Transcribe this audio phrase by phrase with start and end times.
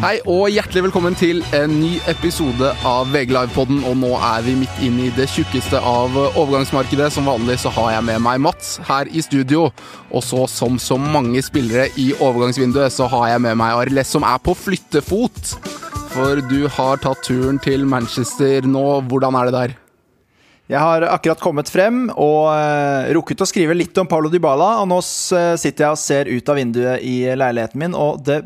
[0.00, 3.82] Hei og hjertelig velkommen til en ny episode av VG Live-podden.
[3.84, 7.10] Og nå er vi midt inn i det tjukkeste av overgangsmarkedet.
[7.12, 9.66] Som vanlig så har jeg med meg Mats her i studio.
[10.08, 14.24] Og så, som så mange spillere i overgangsvinduet, så har jeg med meg Arles, som
[14.24, 15.52] er på flyttefot.
[16.14, 18.86] For du har tatt turen til Manchester nå.
[19.10, 19.74] Hvordan er det der?
[20.70, 24.78] Jeg har akkurat kommet frem og uh, rukket å skrive litt om Paulo Dybala.
[24.80, 28.40] Og nå sitter jeg og ser ut av vinduet i leiligheten min, og det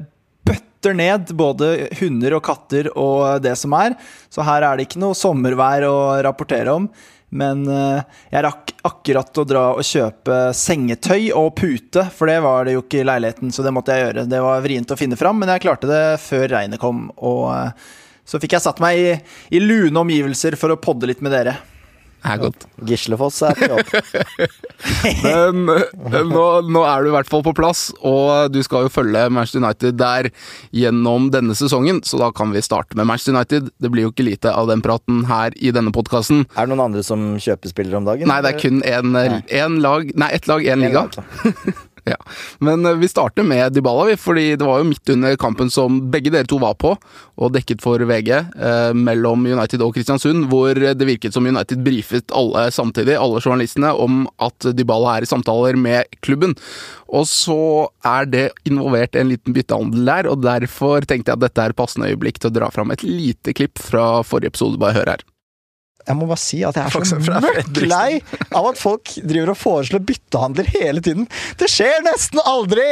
[0.84, 3.96] bøtter ned både hunder og katter og det som er.
[4.28, 6.88] Så her er det ikke noe sommervær å rapportere om.
[7.34, 12.64] Men uh, jeg rakk akkurat å dra og kjøpe sengetøy og pute, for det var
[12.64, 14.28] det jo ikke i leiligheten, så det måtte jeg gjøre.
[14.30, 17.08] Det var vrient å finne fram, men jeg klarte det før regnet kom.
[17.16, 19.14] Og uh, så fikk jeg satt meg i,
[19.56, 21.58] i lune omgivelser for å podde litt med dere
[22.24, 22.66] er godt.
[22.88, 23.92] Gislefoss er på jobb.
[25.24, 28.92] Men eh, nå, nå, er du i hvert fall på plass, og du skal jo
[28.92, 30.30] følge Manchester United der
[30.74, 33.70] gjennom denne sesongen, så da kan vi starte med Manchester United.
[33.80, 36.44] Det blir jo ikke lite av den praten her i denne podkasten.
[36.54, 38.30] Er det noen andre som kjøper spillere om dagen?
[38.30, 41.08] Nei, det er kun én lag Nei, ett lag, én liga.
[42.14, 42.16] Ja.
[42.58, 46.32] Men eh, vi starter med Dybala, fordi det var jo midt under kampen som begge
[46.34, 46.92] dere to var på,
[47.40, 52.34] og dekket for VG, eh, mellom United og Kristiansund, hvor det virket som United brifet
[52.36, 56.54] alle samtidig, alle journalistene, om at Dybala er i samtaler med klubben.
[57.14, 61.68] Og så er det involvert en liten byttehandel der, og derfor tenkte jeg at dette
[61.68, 64.80] er passende øyeblikk til å dra fram et lite klipp fra forrige episode.
[64.82, 65.30] Bare hør her
[66.04, 68.18] jeg må bare si at jeg er så mørkt lei
[68.52, 71.28] av at folk driver og foreslår byttehandler hele tiden.
[71.60, 72.84] Det skjer nesten aldri!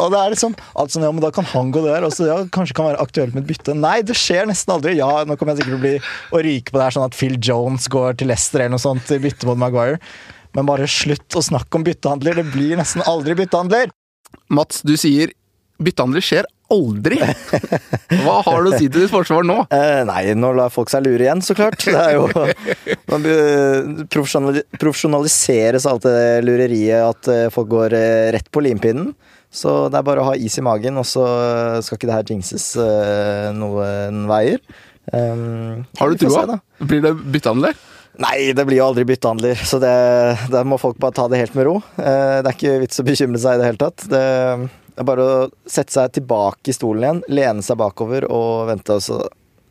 [0.00, 2.06] Og det er liksom altså, ja, men Da kan han gå der.
[2.08, 3.76] Også, ja, kanskje kan være aktuelt med et bytte.
[3.76, 4.96] Nei, det skjer nesten aldri.
[5.00, 7.18] Ja, nå kommer jeg sikkert til å bli å ryke på det her sånn at
[7.18, 10.00] Phil Jones går til Leicester eller noe sånt i bytte mot Maguire.
[10.56, 12.40] Men bare slutt å snakke om byttehandler.
[12.40, 13.92] Det blir nesten aldri byttehandler.
[14.54, 15.34] Mats, du sier
[15.82, 17.18] byttehandler skjer aldri!
[18.24, 19.60] Hva har du å si til ditt forsvar nå?
[19.74, 21.82] Eh, nei, nå lar folk seg lure igjen, så klart.
[21.82, 22.28] Det er jo
[23.10, 23.24] Man
[24.78, 29.12] profesjonaliseres alt det lureriet at eh, folk går eh, rett på limpinnen.
[29.54, 31.24] Så det er bare å ha is i magen, og så
[31.84, 34.62] skal ikke det her jinxes eh, noen veier.
[35.12, 36.60] Um, har du trua?
[36.80, 37.76] Blir det byttehandler?
[38.22, 39.94] Nei, det blir jo aldri byttehandler, så det,
[40.52, 41.74] der må folk bare ta det helt med ro.
[41.98, 44.04] Eh, det er ikke vits å bekymre seg i det hele tatt.
[44.10, 44.24] Det
[44.94, 48.98] det er bare å sette seg tilbake i stolen igjen, lene seg bakover og vente,
[48.98, 49.24] og så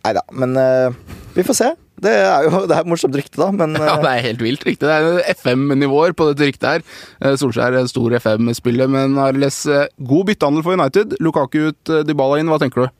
[0.04, 0.20] Nei da.
[0.36, 1.68] Men uh, vi får se.
[2.04, 4.42] Det er jo det er et morsomt rykte, da, men uh, Ja, det er helt
[4.44, 4.90] vilt rykte.
[4.90, 6.84] Det er FM-nivåer på dette ryktet her.
[7.24, 9.62] Uh, Solskjær er stor FM-spiller, men Arles,
[10.04, 11.16] god byttehandel for United.
[11.24, 12.52] Lukaku ut, Dybala inn.
[12.52, 12.92] Hva tenker du?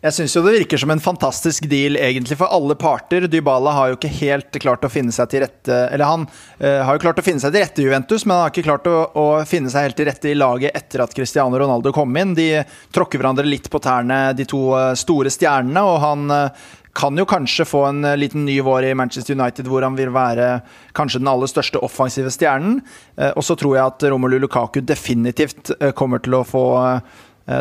[0.00, 3.26] Jeg syns jo det virker som en fantastisk deal egentlig for alle parter.
[3.28, 6.96] Dybala har jo ikke helt klart å finne seg til rette Eller han uh, har
[6.96, 8.96] jo klart å finne seg til rette i Juventus, men han har ikke klart å,
[9.12, 12.32] å, finne seg helt til rette i laget etter at Cristiano Ronaldo kom inn.
[12.32, 12.48] De
[12.96, 17.28] tråkker hverandre litt på tærne, de to uh, store stjernene, og han uh, kan jo
[17.28, 20.62] kanskje få en liten ny vår i Manchester United hvor han vil være
[20.96, 22.80] kanskje den aller største offensive stjernen.
[23.38, 27.06] Og så tror jeg at Romelu Lukaku definitivt kommer til å få Eh,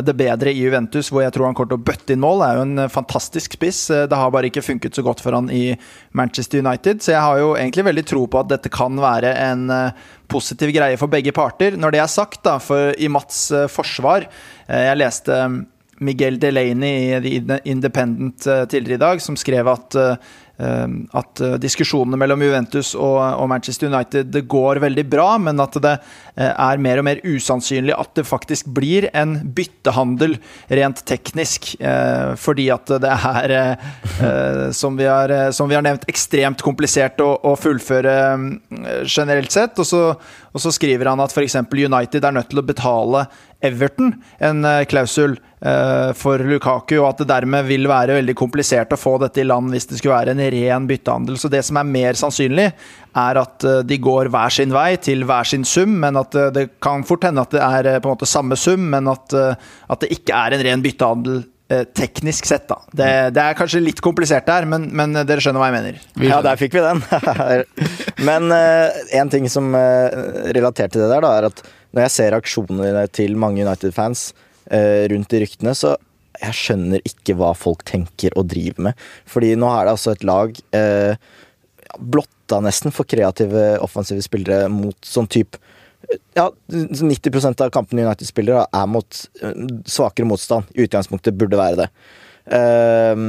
[0.05, 2.41] det bedre i Juventus, hvor jeg tror han kommer til å bøtte inn mål.
[2.41, 3.81] Det er jo en eh, fantastisk spiss.
[3.93, 5.73] Eh, det har bare ikke funket så godt for han i
[6.17, 7.01] Manchester United.
[7.03, 9.65] Så jeg har jo egentlig veldig tro på at dette kan være en
[10.29, 11.77] positiv greie for begge parter.
[11.79, 14.27] Når det er sagt, da, for i Mats forsvar
[14.69, 15.37] Jeg leste
[16.05, 19.97] Miguel Delaney i The Independent tidligere i dag, som skrev at
[20.59, 25.93] at eh, diskusjonene mellom Juventus og, Manchester United det går veldig bra, men at det
[26.35, 30.35] eh, er mer og mer usannsynlig at det faktisk blir en byttehandel
[30.81, 31.71] rent teknisk.
[31.79, 33.55] Eh, fordi at det er,
[34.75, 38.15] som vi har, som vi har nevnt, ekstremt komplisert å, å fullføre
[39.07, 39.79] generelt sett.
[39.79, 40.03] Og så,
[40.51, 41.55] og så skriver han at f.eks.
[41.69, 43.27] United er nødt til å betale
[43.65, 48.99] Everton en klausul Eh, for Lukaku, og at det dermed vil være veldig komplisert å
[48.99, 51.35] få dette i land hvis det skulle være en ren byttehandel.
[51.35, 52.69] Så det som er mer sannsynlig,
[53.19, 56.47] er at eh, de går hver sin vei til hver sin sum, men at eh,
[56.55, 60.05] det kan fort hende at det er på en måte samme sum, men at, at
[60.05, 61.41] det ikke er en ren byttehandel
[61.93, 62.79] teknisk sett, da.
[62.89, 65.99] Det, det, er kanskje litt komplisert der, men, men, dere skjønner hva jeg mener.
[66.25, 67.03] Ja, der fikk vi den.
[68.31, 70.09] men uh, en ting som uh,
[70.49, 71.61] relatert til det der, da, er at
[71.95, 74.29] når jeg ser reaksjonene til mange United-fans
[74.69, 75.95] Eh, rundt de ryktene, så
[76.39, 79.05] jeg skjønner ikke hva folk tenker og driver med.
[79.25, 81.17] Fordi nå er det altså et lag eh,
[81.97, 85.57] blotta nesten for kreative offensive spillere mot sånn type
[86.37, 89.57] ja, 90% av kampene United spiller er mot eh,
[89.89, 90.69] svakere motstand.
[90.77, 91.89] I utgangspunktet burde være det.
[92.59, 93.25] Eh,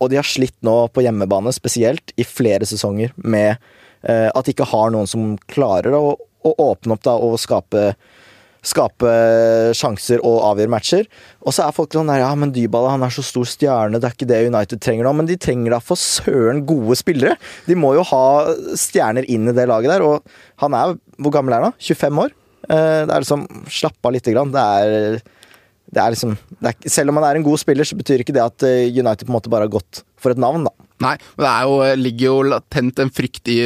[0.00, 4.56] og de har slitt nå på hjemmebane, spesielt i flere sesonger, med eh, at de
[4.56, 7.92] ikke har noen som klarer å, å åpne opp da, og skape
[8.66, 9.10] skape
[9.76, 11.06] sjanser og avgjøre matcher.
[11.40, 14.08] Og så er folk sånn der Ja, men Dybala han er så stor stjerne, det
[14.08, 15.14] er ikke det United trenger nå.
[15.16, 17.38] Men de trenger da for søren gode spillere.
[17.64, 18.24] De må jo ha
[18.78, 20.04] stjerner inn i det laget der.
[20.04, 20.20] Og
[20.64, 21.76] han er Hvor gammel er han?
[21.80, 22.36] 25 år?
[22.68, 24.52] Eh, det er liksom Slapp av lite grann.
[24.52, 25.22] Det er
[25.90, 28.34] det er liksom, det er, selv om han er en god spiller, så betyr ikke
[28.36, 30.88] det at eh, United på en måte bare har gått for et navn, da.
[31.00, 33.58] Nei, men det jo, ligger jo latent en frykt i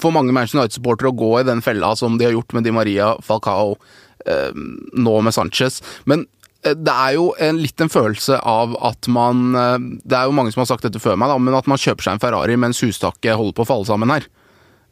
[0.00, 2.72] for mange Manchester United-supportere å gå i den fella som de har gjort med Di
[2.72, 3.76] Maria, Falcao,
[4.24, 4.48] eh,
[4.96, 5.82] nå med Sanchez.
[6.08, 6.24] Men
[6.64, 10.38] eh, det er jo en, litt en følelse av at man eh, Det er jo
[10.38, 12.56] mange som har sagt dette før meg, da, men at man kjøper seg en Ferrari
[12.56, 14.26] mens hustaket holder på å falle sammen her.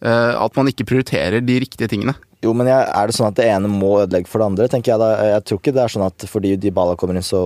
[0.02, 2.16] Eh, at man ikke prioriterer de riktige tingene.
[2.42, 4.66] Jo, men jeg, er det sånn at det ene må ødelegge for det andre?
[4.70, 5.10] tenker Jeg da.
[5.30, 7.42] Jeg tror ikke det er sånn at fordi Dybala kommer inn, så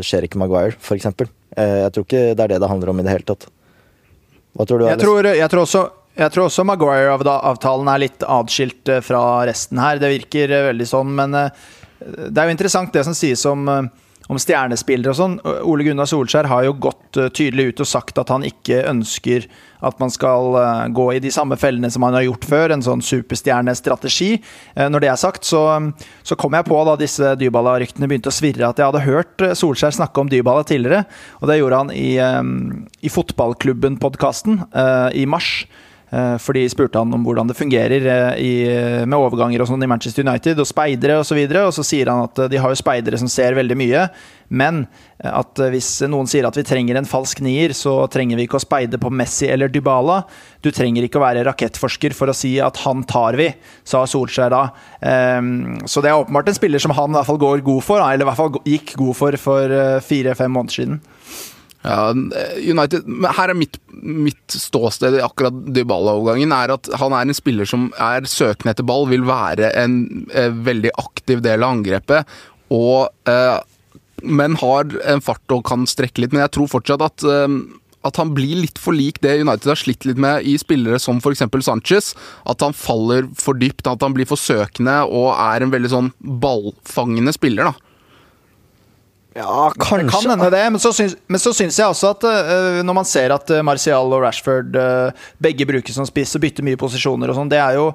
[0.00, 1.10] skjer ikke Maguire, f.eks.
[1.12, 3.44] Eh, jeg tror ikke det er det det handler om i det hele tatt.
[4.56, 4.86] Hva tror du?
[4.88, 5.82] Jeg tror, jeg tror, også,
[6.16, 10.00] jeg tror også Maguire-avtalen er litt atskilt eh, fra resten her.
[10.00, 13.68] Det virker veldig sånn, men det er jo interessant det som sies om
[14.30, 15.36] om stjernespillere og sånn.
[15.66, 19.48] Ole Gunnar Solskjær har jo gått uh, tydelig ut og sagt at han ikke ønsker
[19.82, 22.84] at man skal uh, gå i de samme fellene som han har gjort før, en
[22.86, 24.32] sånn superstjernestrategi.
[24.76, 25.64] Uh, når det er sagt, så,
[26.22, 29.96] så kom jeg på da disse Dybala-ryktene begynte å svirre, at jeg hadde hørt Solskjær
[29.98, 31.04] snakke om Dybala tidligere.
[31.42, 32.10] Og det gjorde han i,
[33.02, 34.62] i Fotballklubben-podkasten
[35.18, 35.64] i mars.
[36.12, 38.52] Eh, for de spurte han om hvordan det fungerer eh, i,
[39.08, 41.38] med overganger og sånn i Manchester United, og speidere osv.
[41.40, 43.78] Og, så og så sier han at eh, de har jo speidere som ser veldig
[43.80, 44.04] mye,
[44.52, 44.84] men
[45.22, 48.64] at hvis noen sier at vi trenger en falsk nier, så trenger vi ikke å
[48.64, 50.18] speide på Messi eller Dybala.
[50.60, 53.46] Du trenger ikke å være rakettforsker for å si at han tar vi,
[53.86, 54.64] sa Solskjær da.
[55.08, 58.02] Ehm, så det er åpenbart en spiller som han i hvert fall går god for,
[58.02, 59.78] eller i hvert fall gikk god for for
[60.10, 61.00] fire-fem måneder siden.
[61.82, 62.12] Ja,
[62.62, 66.54] United, Her er mitt, mitt ståsted i akkurat Dybala-overgangen.
[66.54, 69.98] er At han er en spiller som er søkende etter ball, vil være en,
[70.30, 72.38] en eh, veldig aktiv del av angrepet.
[72.72, 73.58] Og, eh,
[74.22, 76.34] men har en fart og kan strekke litt.
[76.34, 77.58] Men jeg tror fortsatt at, eh,
[78.06, 81.18] at han blir litt for lik det United har slitt litt med i spillere som
[81.18, 81.42] f.eks.
[81.66, 82.14] Sanchez.
[82.46, 86.14] At han faller for dypt, at han blir for søkende og er en veldig sånn
[86.22, 87.72] ballfangende spiller.
[87.72, 87.91] da
[89.34, 90.04] ja, kanskje.
[90.04, 92.96] Det kan hende det, men så, syns, men så syns jeg også at uh, når
[92.98, 96.80] man ser at uh, Martial og Rashford uh, begge brukes som spiss og bytter mye
[96.80, 97.86] posisjoner og sånn, det er jo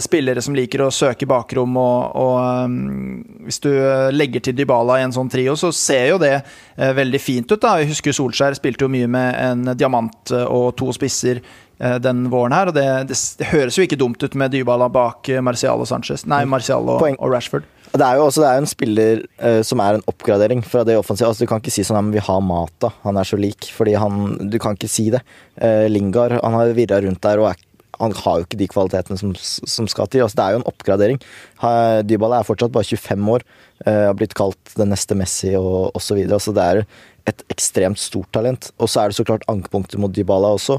[0.00, 3.70] spillere som liker å søke bakrom og, og um, Hvis du
[4.14, 6.34] legger til Dybala i en sånn trio, så ser jo det
[6.76, 7.60] veldig fint ut.
[7.60, 11.42] da Jeg husker Solskjær spilte jo mye med en diamant og to spisser
[11.76, 15.28] den våren her, og det, det, det, høres jo ikke dumt ut med Dybala bak
[15.44, 17.68] Martial og Sanchez Nei, Martial og, og Rashford.
[17.94, 21.30] Det er jo også er en spiller uh, som er en oppgradering fra det offensive.
[21.30, 23.70] Altså, du kan ikke si sånn at vi har Mata, han er så lik.
[23.76, 25.22] Fordi han Du kan ikke si det.
[25.60, 27.62] Uh, Lingard han har virra rundt der og er,
[27.96, 30.26] han har jo ikke de kvalitetene som, som skal til.
[30.26, 31.20] Altså, det er jo en oppgradering.
[31.62, 33.46] Uh, Dybala er fortsatt bare 25 år.
[33.86, 36.20] Uh, har blitt kalt den neste Messi og osv.
[36.26, 36.82] Altså, det er
[37.30, 38.70] et ekstremt stort talent.
[38.76, 40.78] Og så er det så klart ankepunkter mot Dybala også.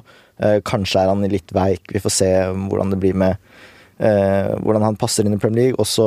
[0.69, 1.89] kanskje er han litt veik.
[1.92, 3.42] Vi får se hvordan det blir med
[3.98, 5.80] hvordan han passer inn i Premier League.
[5.81, 6.06] Og så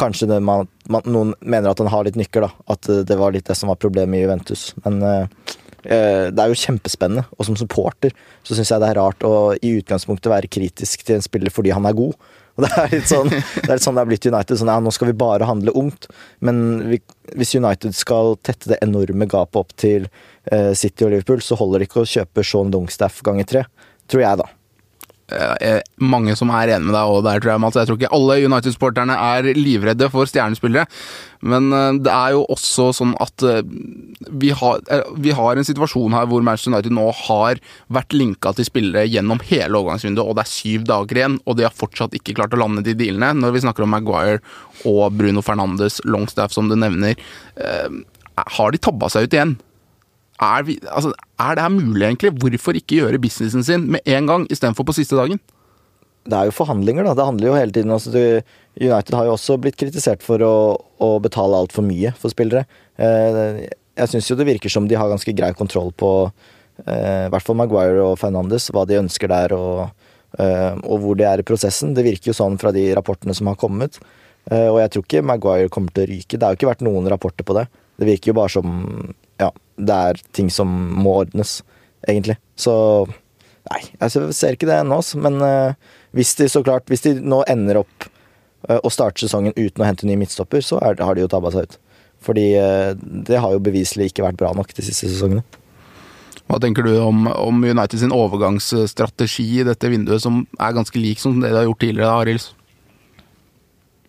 [0.00, 2.50] Kanskje man, man, noen mener at han har litt nykker, da.
[2.72, 4.70] At eh, det var litt det som var problemet i Juventus.
[4.84, 7.26] Men uh, det er jo kjempespennende.
[7.36, 8.12] Og som supporter
[8.44, 11.72] så syns jeg det er rart å i utgangspunktet være kritisk til en spiller fordi
[11.76, 12.16] han er god.
[12.60, 14.58] Og det er litt sånn det er litt sånn det har blitt United.
[14.60, 16.10] Sånn, ja, nå skal vi bare handle ungt.
[16.44, 17.00] Men vi,
[17.38, 20.08] hvis United skal tette det enorme gapet opp til
[20.52, 23.64] uh, City og Liverpool, så holder det ikke å kjøpe Sean Dungstaff ganger tre.
[24.10, 24.50] Tror jeg, da.
[25.30, 27.78] Eh, mange som er enig med deg og der, tror jeg, Mats.
[27.78, 30.88] Jeg tror ikke alle United-sporterne er livredde for stjernespillere.
[31.46, 33.62] Men eh, det er jo også sånn at eh,
[34.42, 34.82] vi har,
[35.20, 39.42] vi har en situasjon her hvor Manchester United nå har vært linka til spillere gjennom
[39.50, 42.62] hele overgangsvinduet, og det er syv dager igjen, og de har fortsatt ikke klart å
[42.62, 43.32] lande de dealene.
[43.38, 44.40] Når vi snakker om Maguire
[44.88, 47.18] og Bruno Fernandes, Longstaff som du nevner,
[48.40, 49.58] har de tabba seg ut igjen?
[50.40, 52.32] Er, vi, altså, er det her mulig, egentlig?
[52.40, 55.40] Hvorfor ikke gjøre businessen sin med en gang, istedenfor på siste dagen?
[56.28, 57.14] Det er jo forhandlinger, da.
[57.16, 58.12] Det handler jo hele tiden altså,
[58.80, 60.54] United har jo også blitt kritisert for å,
[61.00, 62.66] å betale altfor mye for spillere.
[63.00, 63.66] Eh,
[64.00, 66.12] jeg syns jo det virker som de har ganske grei kontroll på
[66.86, 69.90] eh, i hvert fall Maguire og Fernandes, hva de ønsker der og,
[70.38, 71.96] eh, og hvor de er i prosessen.
[71.96, 74.00] Det virker jo sånn fra de rapportene som har kommet.
[74.50, 76.38] Og jeg tror ikke Maguire kommer til å ryke.
[76.38, 77.66] Det har jo ikke vært noen rapporter på det.
[78.00, 78.70] Det virker jo bare som
[79.40, 80.70] ja, det er ting som
[81.00, 81.60] må ordnes,
[82.08, 82.38] egentlig.
[82.60, 82.74] Så
[83.70, 87.42] Nei, jeg ser ikke det ennå, men uh, hvis de så klart Hvis de nå
[87.50, 88.06] ender opp
[88.66, 91.52] uh, og starter sesongen uten å hente ny midtstopper, så er, har de jo tabba
[91.54, 91.76] seg ut.
[92.24, 95.44] Fordi uh, det har jo beviselig ikke vært bra nok de siste sesongene.
[96.50, 101.20] Hva tenker du om, om United sin overgangsstrategi i dette vinduet, som er ganske lik
[101.22, 102.48] som det de har gjort tidligere, Arils?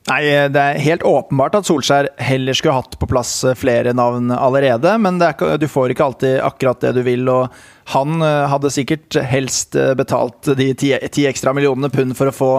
[0.10, 4.96] Nei, Det er helt åpenbart at Solskjær heller skulle hatt på plass flere navn allerede.
[5.00, 7.30] Men ikke, du får ikke alltid akkurat det du vil.
[7.30, 7.54] og
[7.92, 12.34] han eh, hadde sikkert helst eh, betalt de ti, ti ekstra millionene pund for å
[12.36, 12.50] få,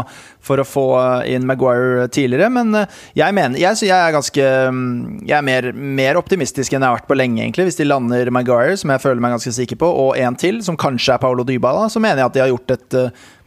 [0.45, 2.75] for å få eh, inn Maguire tidligere, men
[3.17, 6.99] jeg mener Jeg, jeg er ganske mm, Jeg er mer, mer, optimistisk enn jeg har
[6.99, 7.69] vært på lenge, egentlig.
[7.71, 10.79] Hvis de lander Maguire, som jeg føler meg ganske sikker på, og en til, som
[10.79, 12.99] kanskje er Paolo Dybala, så mener jeg at de har gjort et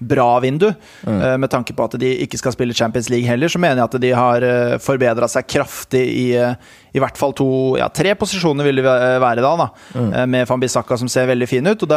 [0.05, 0.67] bra vindu.
[1.07, 1.19] Mm.
[1.41, 4.01] Med tanke på at de ikke skal spille Champions League heller, så mener jeg at
[4.03, 4.47] de har
[4.83, 6.27] forbedra seg kraftig i
[6.95, 7.47] i hvert fall to,
[7.79, 10.11] ja, tre posisjoner vil det være da, da mm.
[10.15, 11.83] Eh, med Van Bissaka som ser veldig fin ut.
[11.83, 11.91] og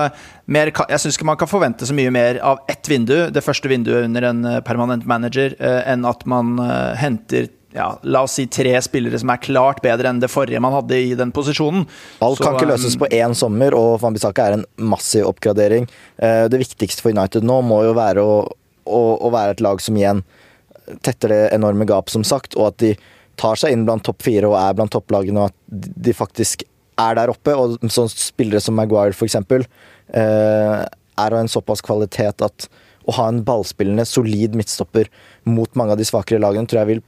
[0.46, 3.70] mer, Jeg syns ikke man kan forvente så mye mer av ett vindu, det første
[3.70, 6.58] vinduet under en eh, permanent manager, eh, enn at man
[6.98, 10.72] henter ja, la oss si tre spillere som er klart bedre enn det forrige man
[10.72, 11.84] hadde i den posisjonen.
[12.24, 15.86] Alt kan ikke løses på én sommer, og Van Bissaka er en massiv oppgradering.
[16.16, 18.40] Det viktigste for United nå må jo være å,
[18.88, 20.24] å, å være et lag som igjen
[21.04, 22.94] tetter det enorme gap, som sagt, og at de
[23.38, 26.64] tar seg inn blant topp fire og er blant topplagene, og at de faktisk
[26.98, 27.54] er der oppe.
[27.54, 30.82] Og sånn spillere som Maguire, f.eks., eh,
[31.18, 32.68] er av en såpass kvalitet at
[33.08, 35.08] å ha en ballspillende, solid midtstopper
[35.48, 37.06] mot mange av de svakere lagene, tror jeg vil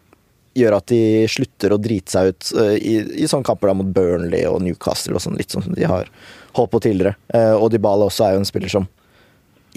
[0.58, 3.92] gjøre at de slutter å drite seg ut uh, i, i, sånne kamper da mot
[3.94, 6.08] Burnley og Newcastle og sånn, litt sånn som de har
[6.56, 7.14] holdt på tidligere.
[7.30, 8.88] Uh, og Dybala også er jo en spiller som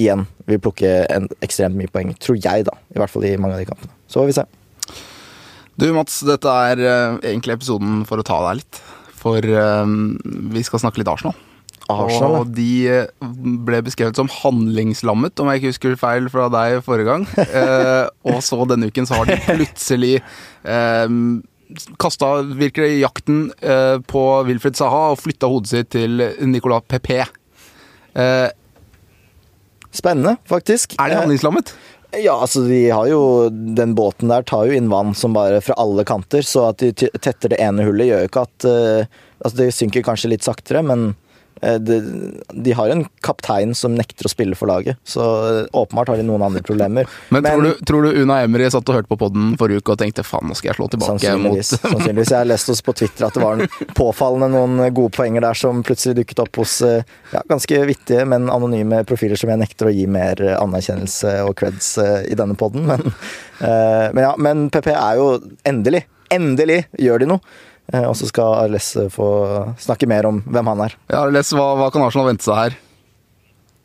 [0.01, 0.95] igjen vil plukke
[1.45, 2.73] ekstremt mye poeng, tror jeg, da.
[2.95, 3.93] I hvert fall i mange av de kampene.
[4.07, 4.47] Så får vi se.
[5.79, 8.81] Du Mats, dette er uh, egentlig episoden for å ta deg litt.
[9.17, 9.87] For uh,
[10.53, 11.35] vi skal snakke litt Arsenal.
[11.91, 13.25] Arsenal og de eh,
[13.67, 17.25] ble beskrevet som handlingslammet, om jeg ikke husker feil fra deg forrige gang.
[18.31, 20.13] og så denne uken så har de plutselig
[21.99, 23.43] kasta, virker det, jakten
[24.07, 27.27] på Wilfred Saha og flytta hodet sitt til Nicolas Pepe.
[29.93, 30.95] Spennende, faktisk.
[31.03, 31.75] Er det handlingslammet?
[32.21, 35.77] Ja, altså de har jo Den båten der tar jo inn vann som bare fra
[35.81, 39.59] alle kanter, så at de tetter det ene hullet gjør jo ikke at uh, Altså
[39.59, 41.09] det synker kanskje litt saktere, men
[41.63, 41.75] Eh,
[42.53, 46.25] de har en kaptein som nekter å spille for laget, så eh, åpenbart har de
[46.27, 47.07] noen andre problemer.
[47.29, 49.95] Men, Men tror, du, tror, du, Una Emry satt og hørte på poden forrige uke
[49.95, 52.33] og tenkte faen, nå skal jeg slå tilbake sannsynligvis, mot Sannsynligvis.
[52.35, 53.63] Jeg har lest oss på Twitter at det var
[53.95, 58.51] påfallende noen gode poenger der som plutselig dukket opp hos eh, ja, ganske vittige, men
[58.51, 61.95] anonyme profiler som jeg nekter å gi mer anerkjennelse og creds
[62.27, 62.89] i denne poden.
[62.89, 63.13] Men,
[63.63, 65.27] men, ja, men PP er jo
[65.67, 66.03] endelig,
[66.33, 67.55] endelig gjør de noe.
[67.91, 69.27] Eh, og så skal Arles få
[69.81, 70.97] snakke mer om hvem han er.
[71.11, 72.77] Ja, Arles, hva, hva kan Arsenal vente seg her?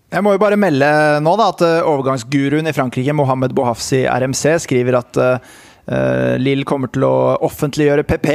[0.09, 0.89] Jeg må jo bare melde
[1.21, 5.57] nå da, at eh, overgangsguruen i Frankrike, Mohammed Bohafsi RMC, skriver at Uh,
[6.43, 8.29] Lill kommer til å offentliggjøre PP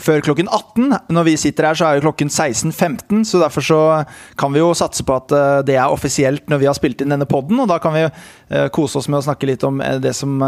[0.00, 0.94] før klokken 18.
[1.12, 3.80] Når vi sitter her, så er jo klokken 16.15, så derfor så
[4.40, 7.12] kan vi jo satse på at uh, det er offisielt når vi har spilt inn
[7.12, 10.14] denne poden, og da kan vi uh, kose oss med å snakke litt om det
[10.16, 10.40] som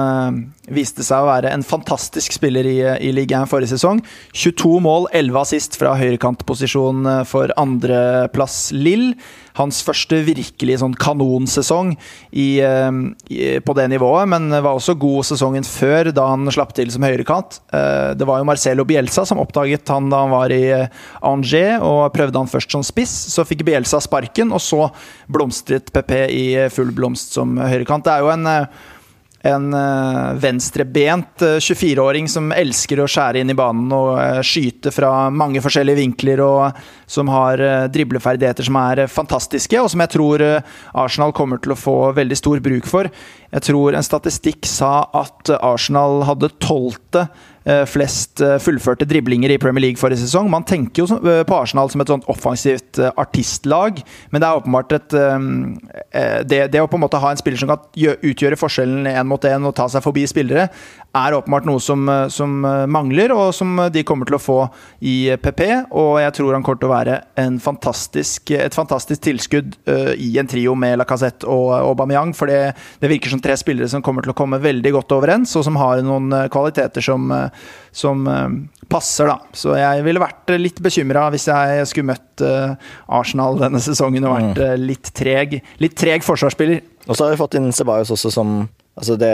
[0.72, 4.00] viste seg å være en fantastisk spiller i, i ligaen forrige sesong.
[4.32, 9.12] 22 mål, 11 assist fra høyrekantposisjon for andreplass Lill
[9.56, 11.94] hans første virkelig sånn kanonsesong
[12.32, 16.90] i, i, på det nivået, men var også god sesongen før, da han slapp til
[16.92, 17.60] som høyrekant.
[17.72, 21.82] Eh, det var jo Marcelo Bielsa som oppdaget han da han var i eh, Angers,
[21.84, 23.14] og prøvde han først som spiss.
[23.32, 24.88] Så fikk Bielsa sparken, og så
[25.32, 28.06] blomstret PP i full blomst som høyrekant.
[28.06, 28.84] Det er jo en eh,
[29.46, 34.92] en uh, venstrebent uh, 24-åring som elsker å skjære inn i banen og uh, skyte
[34.94, 36.78] fra mange forskjellige vinkler, og
[37.10, 37.60] som har
[37.94, 40.42] dribleferdigheter som er fantastiske, og som jeg tror
[40.98, 43.06] Arsenal kommer til å få veldig stor bruk for.
[43.54, 47.55] Jeg tror en statistikk sa at Arsenal hadde tolvte Eh,
[47.90, 50.46] flest eh, fullførte driblinger i Premier League forrige sesong.
[50.52, 53.98] Man tenker jo eh, på Arsenal som et sånt offensivt artistlag,
[54.30, 55.14] men det er åpenbart et
[56.46, 59.42] det, det, å på en måte ha en spiller som kan utgjøre forskjellen én mot
[59.44, 60.66] én og ta seg forbi spillere,
[61.16, 62.54] er åpenbart noe som, som,
[62.92, 64.56] mangler, og som de kommer til å få
[65.00, 65.62] i PP.
[65.96, 67.18] Og jeg tror han kommer til å være
[67.62, 72.34] fantastisk, et fantastisk tilskudd i en trio med Lacassette og Aubameyang.
[72.36, 75.56] For det, det, virker som tre spillere som kommer til å komme veldig godt overens,
[75.56, 77.32] og som har noen kvaliteter som,
[77.96, 78.48] som uh,
[78.92, 79.38] passer, da.
[79.56, 82.76] Så jeg ville vært litt bekymra hvis jeg skulle møtt uh,
[83.18, 85.58] Arsenal denne sesongen og vært uh, litt treg.
[85.82, 86.84] Litt treg forsvarsspiller.
[87.06, 88.58] Og så har vi fått inn Sebajos også som
[88.96, 89.28] Altså det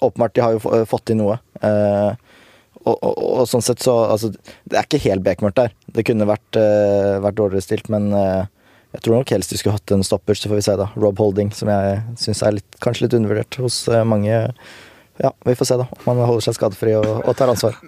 [0.00, 1.34] Åpenbart, de har jo fått inn noe.
[1.60, 4.30] Og, og, og, sånn sett så Altså,
[4.64, 5.74] det er ikke helt bekmørkt der.
[5.92, 6.56] Det kunne vært,
[7.20, 10.56] vært dårligere stilt, men jeg tror nok helst de skulle hatt en stopper, så får
[10.56, 10.88] vi se, da.
[10.96, 14.40] Rob Holding, som jeg syns er litt, kanskje litt undervurdert hos mange
[15.22, 17.78] ja, vi får se da om han holder seg skadefri og, og tar ansvar.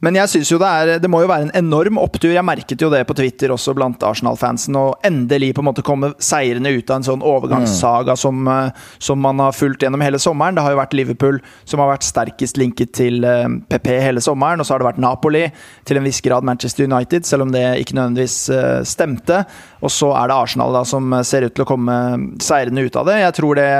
[0.00, 2.30] Men jeg synes jo det, er, det må jo være en enorm opptur.
[2.32, 4.76] Jeg merket jo det på Twitter også blant Arsenal-fansen.
[4.80, 8.20] Å endelig på en måte komme seirende ut av en sånn overgangssaga mm.
[8.22, 10.56] som, eh, som, man har fulgt gjennom hele sommeren.
[10.56, 13.20] Det har jo vært Liverpool som har vært sterkest linket til
[13.68, 14.62] PP eh, hele sommeren.
[14.62, 15.44] Og så har det vært Napoli,
[15.84, 19.44] til en viss grad Manchester United, selv om det ikke nødvendigvis eh, stemte.
[19.84, 22.00] Og så er det Arsenal da som ser ut til å komme
[22.40, 23.20] seirende ut av det.
[23.20, 23.70] Jeg tror det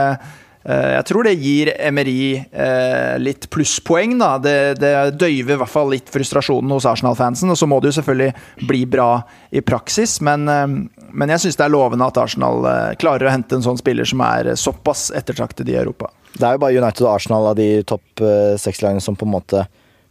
[0.68, 4.18] jeg tror det gir Emery eh, litt plusspoeng.
[4.20, 4.34] da.
[4.42, 7.48] Det, det døyver i hvert fall litt frustrasjonen hos Arsenal-fansen.
[7.52, 9.10] Og så må det jo selvfølgelig bli bra
[9.56, 10.66] i praksis, men, eh,
[11.10, 12.68] men jeg syns det er lovende at Arsenal
[13.00, 16.12] klarer å hente en sånn spiller som er såpass ettertraktet i Europa.
[16.36, 18.22] Det er jo bare United og Arsenal av de topp
[18.60, 19.64] seks-lagene som på en måte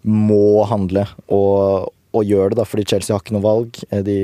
[0.04, 3.80] må handle, og, og gjør det, da, fordi Chelsea har ikke noe valg.
[4.04, 4.20] De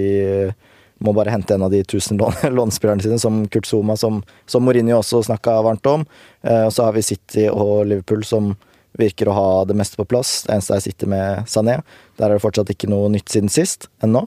[1.05, 2.19] må bare hente en av de tusen
[2.57, 6.07] lånespillerne sine, som Kurt Zuma, som, som Mourinho også snakka varmt om.
[6.45, 8.55] Eh, og så har vi City og Liverpool som
[8.99, 10.43] virker å ha det meste på plass.
[10.45, 11.79] Det eneste er City med Sané.
[12.19, 14.23] Der er det fortsatt ikke noe nytt siden sist, ennå.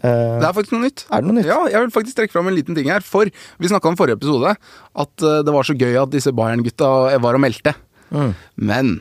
[0.00, 1.04] Eh, det er faktisk noe nytt.
[1.10, 1.48] Er det noe nytt?
[1.50, 3.04] Ja, jeg vil faktisk trekke fram en liten ting her.
[3.04, 6.92] For vi snakka om forrige episode at eh, det var så gøy at disse Bayern-gutta
[7.22, 7.74] var og meldte.
[8.12, 8.32] Mm.
[8.70, 8.94] Men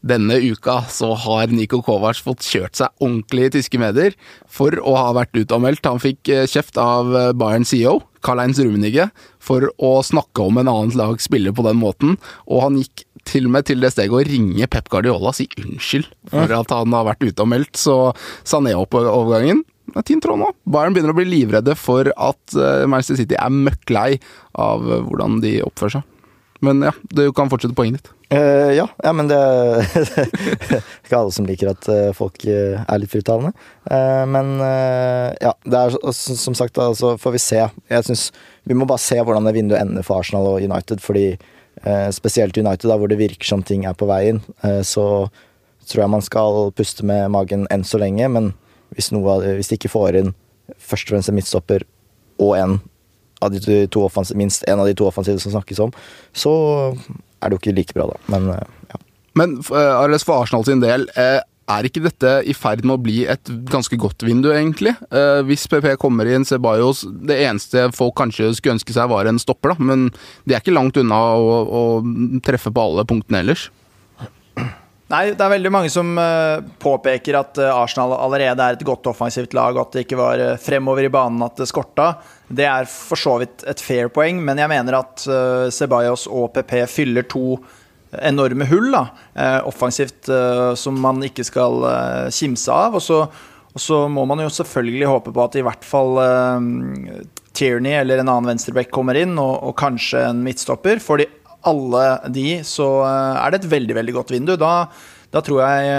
[0.00, 4.16] denne uka så har Niko Kovac fått kjørt seg ordentlig i tyske medier
[4.48, 5.84] for å ha vært utanmeldt.
[5.88, 9.10] Han fikk eh, kjeft av eh, Bayern CEO, Karl-Heinz Rummenigge,
[9.42, 12.16] for å snakke om en annen lags spiller på den måten,
[12.48, 15.44] og han gikk til og med til det steget å ringe Pep Guardiola og si
[15.60, 18.14] unnskyld for at han har vært utanmeldt, så
[18.48, 19.60] sa ned opp overgangen.
[19.90, 20.48] Det er tynn tråd nå.
[20.70, 24.08] Bayern begynner å bli livredde for at eh, Manchester City er møkk lei
[24.56, 26.08] av hvordan de oppfører seg.
[26.60, 28.10] Men ja, du kan fortsette poenget ditt.
[28.30, 29.80] Uh, ja, ja, men det er
[31.02, 33.50] ikke alle som liker at uh, folk uh, er litt frittalende.
[34.30, 34.52] men
[35.40, 37.62] ja, det er som sagt, så altså, får vi se.
[37.90, 38.30] Jeg synes
[38.68, 41.00] Vi må bare se hvordan det vinduet ender for Arsenal og United.
[41.00, 41.34] Fordi
[42.12, 44.42] spesielt United, da, hvor det virker som ting er på veien,
[44.84, 45.30] så
[45.88, 48.28] tror jeg man skal puste med magen enn så lenge.
[48.28, 48.52] Men
[48.94, 50.32] hvis, noe, hvis de ikke får inn
[50.78, 51.86] først og fremst en midtstopper
[52.40, 52.78] og en
[53.40, 55.94] av de to offensive, minst en av de to offensive som snakkes om,
[56.36, 56.52] så
[57.40, 58.18] er det jo ikke like bra, da.
[58.32, 59.00] Men eh, ja.
[59.38, 63.20] Men uh, for Arsenal sin del, uh, er ikke dette i ferd med å bli
[63.30, 64.90] et ganske godt vindu, egentlig?
[65.46, 69.76] Hvis PP kommer inn, Ceballos Det eneste folk kanskje skulle ønske seg, var en stopper,
[69.76, 69.86] da.
[69.92, 70.08] Men
[70.50, 71.82] de er ikke langt unna å, å
[72.42, 73.68] treffe på alle punktene ellers.
[75.10, 79.08] Nei, det er veldig mange som uh, påpeker at uh, Arsenal allerede er et godt
[79.10, 82.12] offensivt lag, og at det ikke var uh, fremover i banen at det skorta.
[82.46, 85.26] Det er for så vidt et fair poeng, men jeg mener at
[85.74, 87.58] Ceballos og PP fyller to
[88.26, 89.04] enorme hull da,
[89.70, 90.26] offensivt
[90.74, 91.84] som man ikke skal
[92.34, 92.96] kimse av.
[92.98, 93.20] Og så,
[93.70, 96.18] og så, må man jo selvfølgelig håpe på at i hvert fall
[97.54, 100.98] Tierney eller en annen venstreback kommer inn, og, og kanskje en midtstopper.
[101.04, 101.28] For de
[101.68, 104.54] alle de, så eh, er det et veldig, veldig godt vindu.
[104.60, 104.86] Da,
[105.34, 105.90] da tror jeg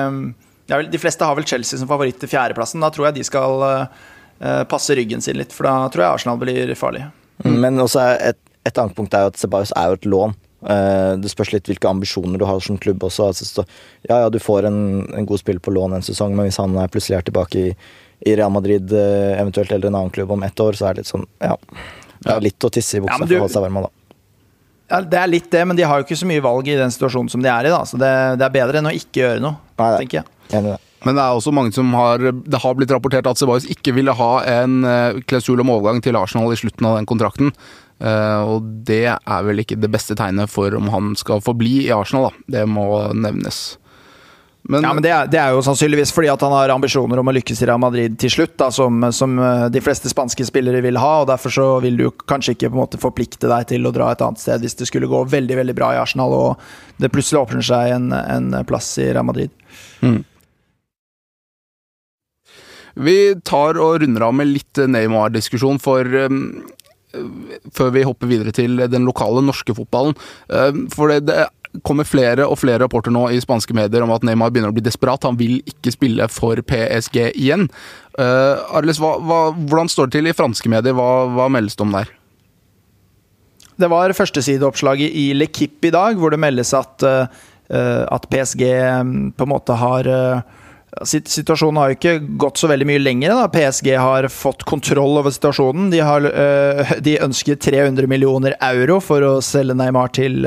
[0.71, 2.83] ja, De fleste har vel Chelsea som favoritt til fjerdeplassen.
[2.83, 6.39] Da tror jeg de skal uh, passe ryggen sin litt, for da tror jeg Arsenal
[6.39, 7.03] blir farlig.
[7.43, 7.57] Mm.
[7.65, 10.37] Men også et, et annet punkt er jo at Sebajos er jo et lån.
[10.61, 13.31] Det spørs litt hvilke ambisjoner du har som klubb også.
[13.33, 13.65] Altså,
[14.05, 16.77] ja, ja, du får en, en, god spill på lån en sesong, men hvis han
[16.77, 17.71] er plutselig er tilbake i,
[18.29, 21.11] i Real Madrid eventuelt eller en annen klubb om ett år, så er det litt
[21.11, 21.57] sånn Ja.
[22.21, 23.91] Det er litt å tisse i buksa ja, du, for å holde seg varm da.
[24.91, 26.91] Ja, det er litt det, men de har jo ikke så mye valg i den
[26.91, 27.71] situasjonen som de er i.
[27.71, 30.79] da Så det, det er bedre enn å ikke gjøre noe, Nei, tenker jeg.
[31.01, 34.13] Men det er også mange som har Det har blitt rapportert at Ceballos ikke ville
[34.13, 37.53] ha en uh, klausul om overgang til Arsenal i slutten av den kontrakten.
[38.01, 41.93] Uh, og det er vel ikke det beste tegnet for om han skal forbli i
[41.95, 42.59] Arsenal, da.
[42.59, 43.63] Det må nevnes.
[44.63, 47.31] Men, ja, men det er, det er, jo sannsynligvis fordi at han har ambisjoner om
[47.31, 50.83] å lykkes i Real Madrid til slutt, da, som, som, eh, de fleste spanske spillere
[50.85, 51.13] vil ha.
[51.23, 54.11] og Derfor så vil du kanskje ikke på en måte forplikte deg til å dra
[54.13, 57.41] et annet sted hvis det skulle gå veldig veldig bra i Arsenal og det plutselig
[57.41, 59.55] åpner seg en, en plass i Real Madrid.
[60.05, 60.21] Mm.
[63.01, 66.61] Vi tar og runder av med litt Neymar-diskusjon, for um,
[67.73, 70.13] før vi hopper videre til den lokale norske fotballen.
[70.51, 71.47] Um, for det, det
[71.87, 74.83] kommer flere og flere rapporter nå i spanske medier om at Neymar begynner å bli
[74.83, 75.23] desperat.
[75.27, 77.69] Han vil ikke spille for PSG igjen.
[78.19, 80.95] Uh, Arles, hva, hva, hvordan står det til i franske medier?
[80.97, 82.11] Hva, hva meldes det om der?
[83.81, 88.65] Det var førstesideoppslaget i L'Equipe i dag, hvor det meldes at, uh, at PSG
[88.99, 90.15] um, på en måte har
[91.07, 93.31] Situasjonen har jo ikke gått så veldig mye lenger.
[93.31, 93.45] Da.
[93.47, 95.85] PSG har fått kontroll over situasjonen.
[95.87, 96.25] De, har,
[97.07, 100.43] de ønsker 300 millioner euro for å selge Neymar til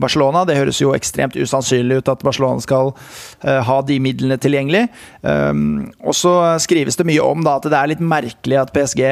[0.00, 0.44] Barcelona.
[0.48, 4.86] Det høres jo ekstremt usannsynlig ut at Barcelona skal uh, ha de midlene tilgjengelig.
[5.22, 9.04] Um, og så skrives det mye om da, at det er litt merkelig at PSG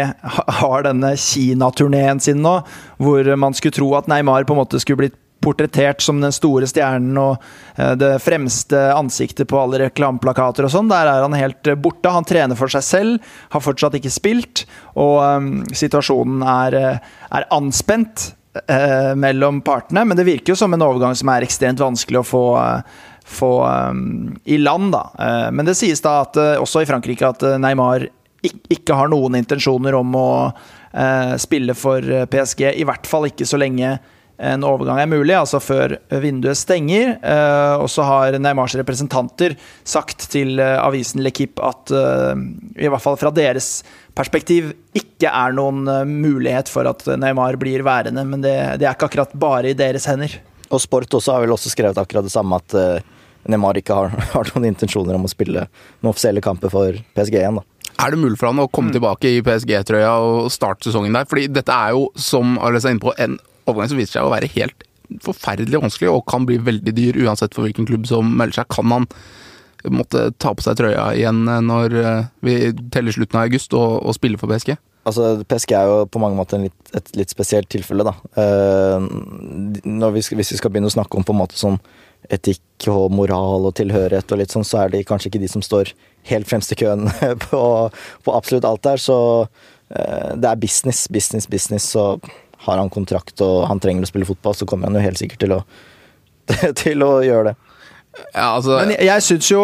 [0.62, 2.58] har denne Kina-turneen sin nå,
[3.02, 6.66] hvor man skulle tro at Neymar på en måte skulle blitt portrettert som den store
[6.68, 7.36] stjernen og
[7.76, 10.90] eh, det fremste ansiktet på alle reklameplakater og sånn.
[10.90, 12.12] Der er han helt eh, borte.
[12.14, 14.64] Han trener for seg selv, har fortsatt ikke spilt,
[14.98, 16.78] og um, situasjonen er,
[17.30, 18.32] er anspent
[18.66, 20.04] uh, mellom partene.
[20.04, 23.52] Men det virker jo som en overgang som er ekstremt vanskelig å få, uh, få
[23.66, 25.04] um, i land, da.
[25.20, 28.06] Eh, men det sies da at, også i Frankrike at Neymar
[28.72, 30.28] ikke har noen intensjoner om å
[31.38, 32.00] spille for
[32.32, 33.90] PSG, i hvert fall ikke så lenge
[34.38, 37.16] en overgang er mulig, altså før vinduet stenger.
[37.18, 42.44] Eh, og så har Neymars representanter sagt til eh, avisen Lekip at eh,
[42.78, 43.80] i hvert fall fra deres
[44.18, 49.10] perspektiv ikke er noen mulighet for at Neymar blir værende, men det, det er ikke
[49.10, 50.38] akkurat bare i deres hender.
[50.70, 53.02] Og Sport også har vel også skrevet akkurat det samme, at
[53.48, 57.58] Neymar ikke har, har noen intensjoner om å spille noen offisielle kamper for PSG igjen.
[57.58, 57.66] da.
[57.98, 58.96] Er det mulig for han å komme mm.
[58.98, 61.26] tilbake i PSG-trøya og starte sesongen der?
[61.26, 64.32] Fordi dette er jo, som Arles er inne på, en overgang som viser seg å
[64.34, 64.86] være helt
[65.24, 68.68] forferdelig vanskelig og kan bli veldig dyr uansett for hvilken klubb som melder seg.
[68.74, 69.06] Kan han
[69.94, 72.58] måtte ta på seg trøya igjen eh, når eh, vi
[72.92, 74.74] teller slutten av august og, og spille for PSG?
[75.08, 78.12] Altså, PSG er jo på mange måter litt, et litt spesielt tilfelle, da.
[78.36, 79.06] Uh,
[80.12, 81.78] vi hvis vi skal begynne å snakke om på en måte sånn
[82.34, 85.64] etikk og moral og tilhørighet og litt sånn, så er de kanskje ikke de som
[85.64, 85.94] står
[86.28, 87.08] helt fremst i køen
[87.46, 87.62] på,
[88.26, 89.00] på absolutt alt der.
[89.00, 91.88] Så uh, det er business, business, business.
[91.94, 92.10] Så
[92.66, 95.44] har han kontrakt og han trenger å spille fotball, så kommer han jo helt sikkert
[95.44, 95.62] til å,
[96.82, 97.56] til å gjøre det.
[98.32, 99.60] Ja, altså, men jeg, jeg syns jo,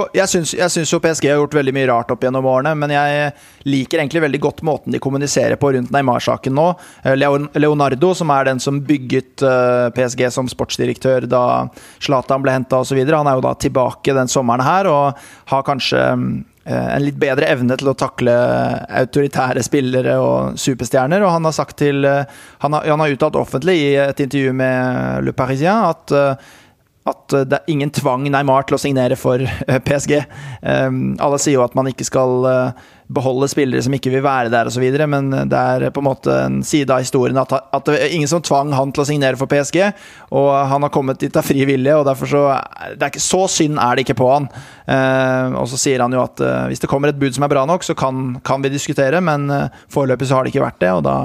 [0.92, 3.32] jo, PSG har gjort veldig mye rart opp gjennom årene, men jeg
[3.66, 6.68] liker egentlig veldig godt måten de kommuniserer på rundt Neymar-saken nå.
[7.02, 11.44] Eh, Leonardo, som er den som bygget eh, PSG som sportsdirektør da
[12.04, 16.04] Zlatan ble henta osv., han er jo da tilbake den sommeren her og har kanskje
[16.04, 18.32] Eh, en litt bedre evne til å takle
[19.02, 21.24] autoritære spillere og superstjerner.
[21.24, 22.24] Og han har sagt til eh,
[22.64, 26.52] Han har, han har uttalt offentlig i et intervju med Le Parisien at eh,
[27.04, 29.42] at det er ingen tvang Neymar til å signere for
[29.84, 30.14] PSG.
[30.64, 32.46] Alle sier jo at man ikke skal
[33.12, 36.60] beholde spillere som ikke vil være der osv., men det er på en måte en
[36.64, 39.50] side av historien at, at, det er ingen som tvang han til å signere for
[39.50, 39.80] PSG,
[40.34, 42.44] og han har kommet dit av fri vilje, og derfor så
[42.94, 44.48] ikke, Så synd er det ikke på han.
[44.86, 47.52] Eh, og så sier han jo at eh, hvis det kommer et bud som er
[47.52, 50.80] bra nok, så kan, kan vi diskutere, men eh, foreløpig så har det ikke vært
[50.84, 51.18] det, og da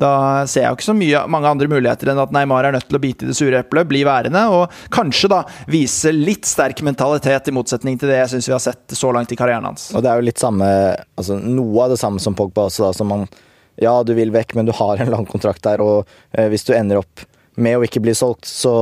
[0.00, 0.10] da
[0.44, 2.98] ser jeg jo ikke så mye, mange andre muligheter enn at Neymar er nødt til
[2.98, 7.48] å bite i det sure eplet, bli værende, og kanskje da vise litt sterk mentalitet,
[7.48, 9.88] i motsetning til det jeg syns vi har sett så langt i karrieren hans.
[9.96, 10.68] Og det er jo litt samme,
[11.16, 13.28] altså noe av det samme som Pogba også, da, som man
[13.76, 16.72] Ja, du vil vekk, men du har en lang kontrakt der, og eh, hvis du
[16.72, 17.24] ender opp
[17.60, 18.72] med å ikke bli solgt, så,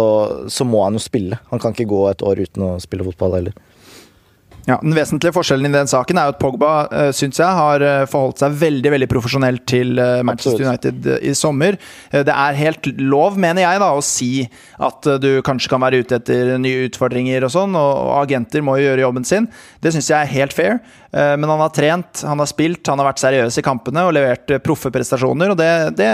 [0.50, 1.38] så må han jo spille.
[1.50, 3.57] Han kan ikke gå et år uten å spille fotball heller.
[4.64, 7.85] Ja, Den vesentlige forskjellen i den saken er jo at Pogba uh, synes jeg, har
[7.85, 11.77] uh, forholdt seg veldig veldig profesjonelt til Manchester Manchester United uh, i sommer.
[12.14, 14.31] det er helt lov, mener jeg, da, å si
[14.81, 18.88] at du kanskje kan være ute etter nye utfordringer og sånn, og, agenter må jo
[18.88, 19.48] gjøre jobben sin.
[19.85, 20.79] Det syns jeg er helt fair.
[21.14, 24.14] Eh, men han har trent, han har spilt, han har vært seriøs i kampene og
[24.16, 25.53] levert eh, proffe prestasjoner.
[25.53, 26.09] og det, det,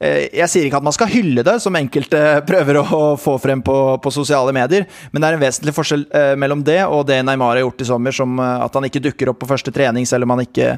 [0.00, 3.60] eh, Jeg sier ikke at man skal hylle det, som enkelte prøver å få frem
[3.64, 6.06] på, på, sosiale medier, men det er en vesentlig forskjell
[6.40, 9.38] mellom det og det Neymar har gjort i sommer, som at han ikke dukker opp
[9.42, 10.70] på første trening selv om han, ikke,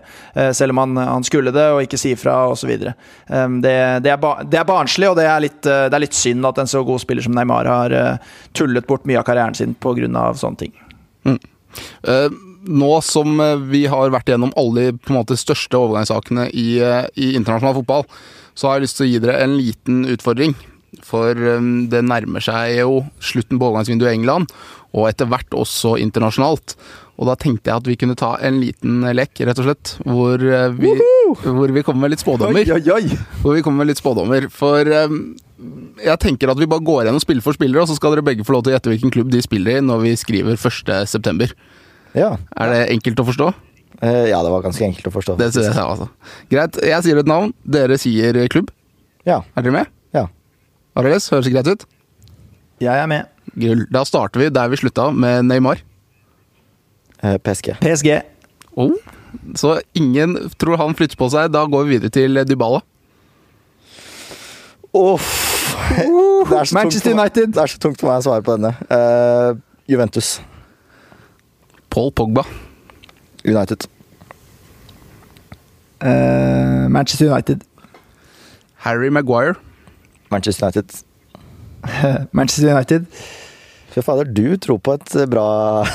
[0.56, 2.72] selv om han, han skulle det, og ikke sier fra osv.
[2.74, 6.60] Det, det, ba, det er barnslig, og det er, litt, det er litt synd at
[6.60, 7.96] en så god spiller som Neymar har
[8.56, 10.26] tullet bort mye av karrieren sin pga.
[10.42, 10.76] sånne ting.
[11.28, 11.40] Mm.
[12.02, 17.32] Uh, nå som eh, vi har vært gjennom alle de største overgangssakene i, eh, i,
[17.38, 18.06] internasjonal fotball,
[18.54, 20.56] så har jeg lyst til å gi dere en liten utfordring.
[21.06, 24.50] For um, det nærmer seg jo slutten på overgangsvinduet i England,
[24.90, 26.74] og etter hvert også internasjonalt.
[27.20, 29.92] Og da tenkte jeg at vi kunne ta en liten lek, rett og slett.
[30.02, 30.92] Hvor vi,
[31.44, 32.64] hvor vi kommer med litt spådommer.
[32.64, 33.20] Oi, oi, oi.
[33.44, 34.48] Hvor vi kommer med litt spådommer.
[34.50, 38.24] For jeg tenker at vi bare går gjennom spiller for spillere, og så skal dere
[38.26, 41.52] begge få lov til å gjette hvilken klubb de spiller i når vi skriver 1.9.
[42.16, 42.34] Ja.
[42.58, 43.50] Er det enkelt å forstå?
[44.00, 45.36] Eh, ja, det var ganske enkelt å forstå.
[45.40, 46.08] Det synes jeg altså.
[46.50, 46.78] Greit.
[46.90, 48.72] Jeg sier et navn, dere sier klubb.
[49.28, 49.42] Ja.
[49.54, 49.92] Er dere med?
[50.16, 50.26] Ja.
[50.98, 51.86] Ariles, høres det greit ut?
[52.80, 53.28] Jeg er med.
[53.60, 53.84] Gull.
[53.92, 55.82] Da starter vi der vi slutta, med Neymar.
[57.20, 57.74] Eh, PSG.
[57.82, 58.14] PSG.
[58.72, 58.96] Oh.
[59.54, 61.52] Så ingen tror han flytter på seg.
[61.52, 62.80] Da går vi videre til Dybala.
[64.96, 65.28] Uff.
[66.06, 67.52] Oh, Manchester United.
[67.54, 68.72] Det er så tungt for meg å svare på denne.
[68.90, 70.38] Uh, Juventus.
[71.90, 72.46] Paul Pogba.
[73.44, 73.86] United.
[76.00, 77.64] Uh, Manchester United.
[78.76, 79.56] Harry Maguire.
[80.30, 80.90] Manchester United.
[82.32, 83.06] Manchester United.
[83.90, 85.44] Fy fader, du tror på et eh, bra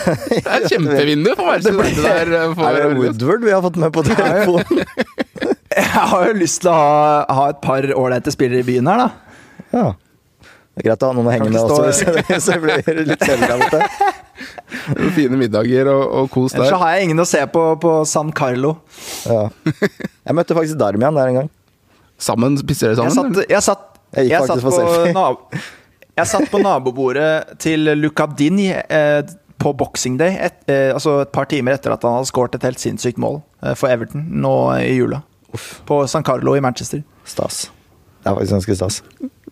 [0.28, 2.02] Det er et kjempevindu for Manchester United.
[2.04, 4.82] Der, eh, for er det Woodward vi har fått med på telefonen?
[5.76, 6.98] Jeg har jo lyst til å ha,
[7.38, 9.40] ha et par ålreite spillere i byen her, da.
[9.72, 9.88] Ja.
[10.76, 13.52] Det er greit å ha noen å henge med også, hvis det blir litt kjedelig
[13.56, 14.14] av borte.
[15.18, 18.32] Fine middager og, og kos Ellers så har jeg ingen å se på på San
[18.36, 18.76] Carlo.
[19.30, 19.48] Ja.
[20.26, 21.50] Jeg møtte faktisk Darmian der en gang.
[22.22, 23.36] Sammen Spiser dere Jeg sammen?
[23.36, 23.82] satt, jeg satt,
[24.16, 25.66] Jeg gikk jeg satt, på,
[26.16, 29.20] jeg satt på nabobordet til Luca Dini eh,
[29.60, 32.66] på Boxing Day, et, eh, altså et par timer etter at han hadde skåret et
[32.68, 35.22] helt sinnssykt mål eh, for Everton nå i jula.
[35.88, 37.04] På San Carlo i Manchester.
[37.28, 37.66] Stas.
[38.24, 39.04] Det er faktisk ganske stas.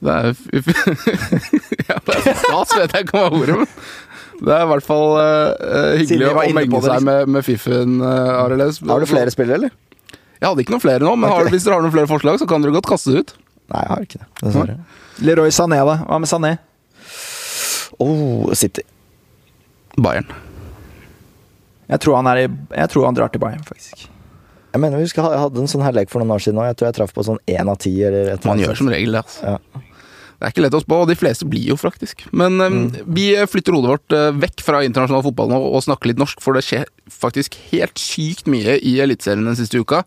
[0.03, 0.25] Det er,
[1.89, 3.69] ja, det er stas, vet jeg ikke hva er ordet, men
[4.39, 7.07] det er i hvert fall uh, hyggelig å menge seg liksom.
[7.09, 8.41] med, med fiffen, uh.
[8.41, 9.73] Har du flere spillere, eller?
[10.43, 12.47] Jeg hadde ikke noen flere nå, men har, hvis dere har noen flere forslag, så
[12.49, 13.35] kan dere godt kaste det ut.
[13.71, 14.29] Nei, jeg har ikke det.
[14.41, 14.79] Dessverre.
[15.23, 15.99] Leroy Sané, da.
[16.03, 16.55] Hva med Sané?
[18.03, 18.83] Oh, City.
[19.95, 20.27] Bayern.
[21.93, 24.09] Jeg tror han, er i, jeg tror han drar til Bayern, faktisk.
[24.73, 26.71] Jeg mener vi husker, jeg hadde en sånn her lek for noen år siden òg.
[26.71, 27.93] Jeg tror jeg traff på sånn én av ti.
[28.47, 29.21] Man gjør som regel det.
[29.21, 29.53] Altså.
[29.53, 29.83] Ja.
[30.43, 32.25] Det er ikke lett å spå, og de fleste blir jo faktisk.
[32.35, 32.73] Men eh,
[33.15, 36.57] vi flytter hodet vårt eh, vekk fra internasjonal fotball nå og snakker litt norsk, for
[36.57, 40.01] det skjer faktisk helt sykt mye i Eliteserien den siste uka.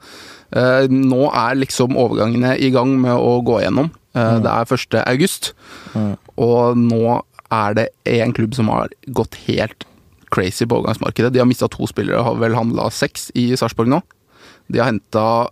[0.53, 3.89] Uh, nå er liksom overgangene i gang med å gå igjennom.
[4.13, 4.45] Uh, mm.
[4.45, 4.99] Det er 1.
[5.07, 5.51] august,
[6.37, 7.17] og nå
[7.57, 9.89] er det en klubb som har gått helt
[10.37, 11.33] crazy på overgangsmarkedet.
[11.33, 14.05] De har mista to spillere, og har vel handla seks i Sarpsborg nå.
[14.69, 15.49] De har henta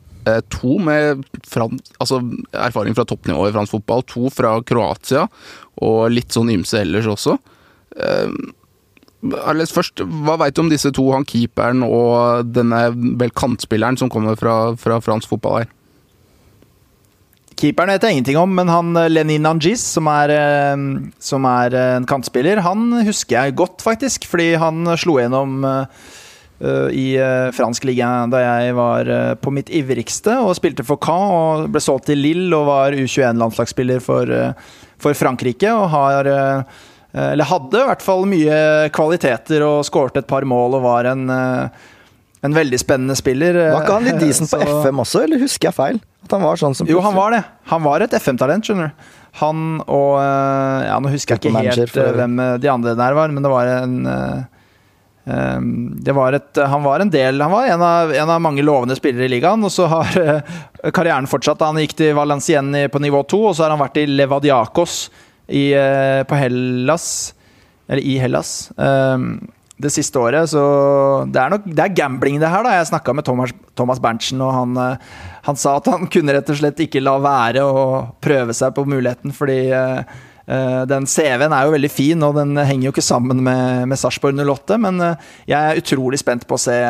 [0.52, 2.20] to med fran, altså,
[2.52, 4.04] erfaring fra toppnivå i fransk fotball.
[4.14, 5.26] To fra Kroatia,
[5.84, 7.38] og litt sånn ymse ellers også.
[7.96, 8.34] Eh,
[9.44, 14.10] Arles, først, hva veit du om disse to, han keeperen og denne vel kantspilleren som
[14.12, 15.70] kommer fra, fra fransk fotball her?
[17.54, 20.84] Keeperen vet jeg ingenting om, men han eh, Lenin Angis, som er, eh,
[21.22, 24.28] som er eh, en kantspiller, han husker jeg godt, faktisk.
[24.30, 26.22] Fordi han slo gjennom eh, eh,
[26.94, 31.32] i eh, fransk liga da jeg var eh, på mitt ivrigste og spilte for Caen
[31.34, 34.52] og ble solgt til Lille og var U21-landslagsspiller for, eh,
[35.02, 35.72] for Frankrike.
[35.74, 36.62] Og har eh,
[37.14, 41.26] Eller hadde i hvert fall mye kvaliteter og skåret et par mål og var en,
[41.30, 41.68] eh,
[42.46, 43.54] en veldig spennende spiller.
[43.54, 46.00] eh, Var ikke han litt decent på Så- FM også, eller husker jeg feil?
[46.24, 47.42] At han var sånn som jo, han var det.
[47.68, 49.12] Han var et FM-talent, skjønner du.
[49.42, 53.14] Han og eh, Ja, nå husker jeg ikke helt eh, hvem eh, de andre der
[53.18, 54.42] var, men det var en eh, eh,
[55.24, 59.24] var et, Han var en del Han var en av, en av mange lovende spillere
[59.24, 60.56] i ligaen, og så har eh,
[60.92, 61.64] karrieren fortsatt.
[61.64, 65.08] Han gikk til Valenciennes på nivå to, og så har han vært i Levadiakos
[65.48, 67.08] i, eh, på Hellas.
[67.88, 68.70] Eller i Hellas.
[68.76, 69.28] eh,
[69.74, 70.60] det siste året, så
[71.26, 72.76] det er nok Det er gambling, det her, da.
[72.76, 75.16] Jeg snakka med Thomas, Thomas Berntsen, og han, eh,
[75.48, 78.87] han sa at han kunne rett og slett ikke la være å prøve seg på
[78.87, 79.58] muligheten, fordi
[80.46, 84.37] den CV-en er jo veldig fin, og den henger jo ikke sammen med, med Sarpsborg
[84.37, 86.80] 08, men eh, jeg er utrolig spent på å se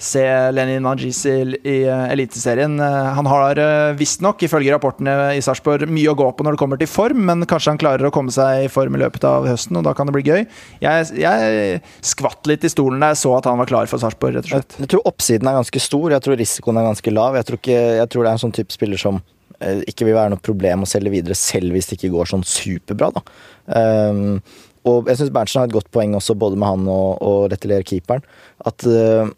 [0.00, 0.22] Se
[0.56, 2.72] Lenin Najis i, i eh, Eliteserien.
[2.80, 3.58] Eh, Han har
[3.98, 7.44] visstnok, ifølge rapportene i Sarpsborg, mye å gå på når det kommer til form, men
[7.44, 10.08] kanskje han klarer å komme seg i form i løpet av høsten, og da kan
[10.08, 10.46] det bli gøy.
[10.80, 11.82] Jeg, jeg
[12.14, 14.54] skvatt litt i stolen da jeg så at han var klar for Sarpsborg, rett og
[14.54, 14.78] slett.
[14.80, 17.36] Jeg tror oppsiden er ganske stor, jeg tror risikoen er ganske lav.
[17.36, 20.16] Jeg tror, ikke, jeg tror det er en sånn type spiller som eh, ikke vil
[20.16, 23.10] være noe problem å selge videre, selv hvis det ikke går sånn superbra.
[23.16, 23.24] da.
[23.70, 24.40] Um,
[24.88, 27.84] og jeg syns Berntsen har et godt poeng også, både med han og, og Letelier
[27.86, 28.24] keeperen.
[28.66, 29.28] At uh,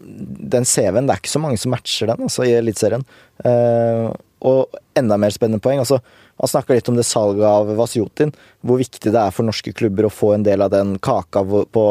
[0.00, 3.06] den CV-en, det er ikke så mange som matcher den altså, i Eliteserien.
[3.44, 5.80] Uh, og enda mer spennende poeng.
[5.82, 6.00] altså
[6.40, 8.32] Han snakka litt om det salget av Vasjotin.
[8.64, 11.84] Hvor viktig det er for norske klubber å få en del av den kaka på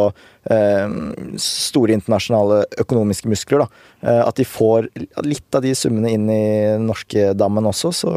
[0.50, 0.96] eh,
[1.42, 3.68] store internasjonale økonomiske muskler.
[4.02, 4.90] Eh, at de får
[5.26, 6.44] litt av de summene inn i
[6.82, 7.92] norskedammen norske dammen også.
[7.92, 8.12] Så,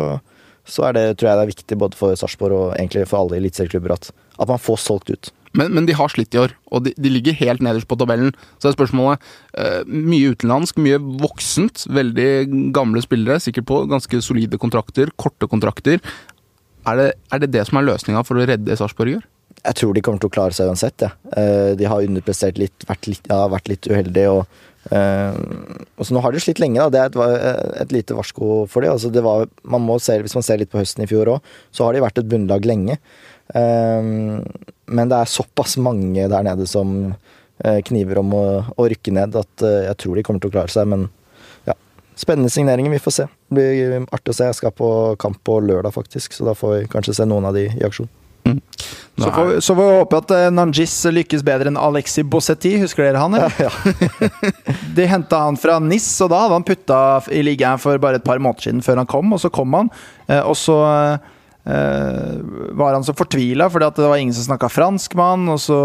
[0.65, 3.39] så er det, tror jeg det er viktig både for Sarpsborg og egentlig for alle
[3.41, 5.33] eliteserieklubber at, at man får solgt ut.
[5.59, 8.33] Men, men de har slitt i år, og de, de ligger helt nederst på tabellen.
[8.57, 9.21] Så er spørsmålet
[9.61, 11.85] eh, Mye utenlandsk, mye voksent.
[11.93, 16.01] Veldig gamle spillere, sikkert på ganske solide kontrakter, korte kontrakter.
[16.89, 19.29] Er det er det, det som er løsninga for å redde Sarpsborg i år?
[19.63, 21.05] Jeg tror de kommer til å klare seg uansett.
[21.05, 21.13] Ja.
[21.39, 24.37] Eh, De har underprestert litt, vært litt, ja, vært litt uheldige.
[24.41, 25.31] Og, Uh,
[25.95, 26.83] og så nå har de slitt lenge.
[26.91, 26.91] Da.
[26.91, 28.91] Det er et, et lite varsko for dem.
[28.91, 31.53] Altså det var, man må se, hvis man ser litt på høsten i fjor òg,
[31.71, 32.97] så har de vært et bunnlag lenge.
[33.55, 34.11] Eh,
[34.93, 36.93] men det er såpass mange der nede som
[37.65, 38.45] eh, kniver om å,
[38.77, 40.89] å rykke ned, at eh, jeg tror de kommer til å klare seg.
[40.93, 41.09] Men
[41.69, 41.75] ja,
[42.19, 42.93] spennende signeringer.
[42.95, 43.29] Vi får se.
[43.49, 44.49] Det blir artig å se.
[44.51, 44.89] Jeg skal på
[45.23, 48.11] kamp på lørdag, faktisk, så da får vi kanskje se noen av de i aksjon.
[49.23, 52.73] Så får, vi- så får vi håpe at eh, Nanjis lykkes bedre enn Alexi Bossetti.
[52.81, 53.37] Husker dere han?
[53.39, 54.33] eller?
[54.97, 56.99] De henta han fra NIS, og da hadde han putta
[57.31, 59.31] i ligaen for bare et par måneder siden før han kom.
[59.37, 59.93] Og så kom han,
[60.27, 61.31] eh, og så eh,
[61.63, 65.61] var han så fortvila fordi at det var ingen som snakka fransk med han, og
[65.63, 65.77] så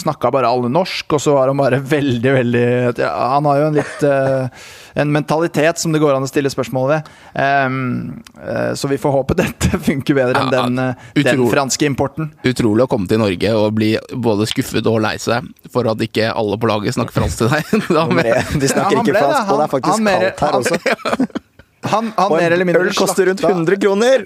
[0.00, 3.66] snakka bare alle norsk, og så var han bare veldig, veldig ja, Han har jo
[3.68, 4.62] en litt eh,
[4.94, 7.10] en mentalitet som det går an å stille spørsmål ved.
[7.32, 12.32] Um, uh, så vi får håpe dette funker bedre enn den, uh, den, franske importen.
[12.48, 16.32] Utrolig å komme til Norge og bli både skuffet og lei seg for at ikke
[16.32, 17.72] alle på laget snakker fransk til deg.
[18.62, 21.48] De snakker ja, ikke fransk, og det er faktisk kaldt her også.
[21.82, 24.22] Han, han mer eller mindre øl koster rundt 100 kroner!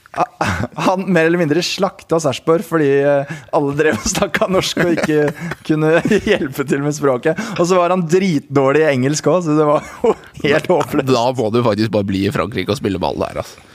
[0.86, 5.26] han mer eller mindre slakta Sarpsborg fordi eh, alle drev og snakka norsk og ikke
[5.68, 5.92] kunne
[6.24, 7.40] hjelpe til med språket.
[7.58, 10.14] Og så var han dritdårlig i engelsk òg, så det var jo
[10.46, 11.10] helt håpløst.
[11.10, 13.66] Da må du faktisk bare bli i Frankrike og spille ball der, altså.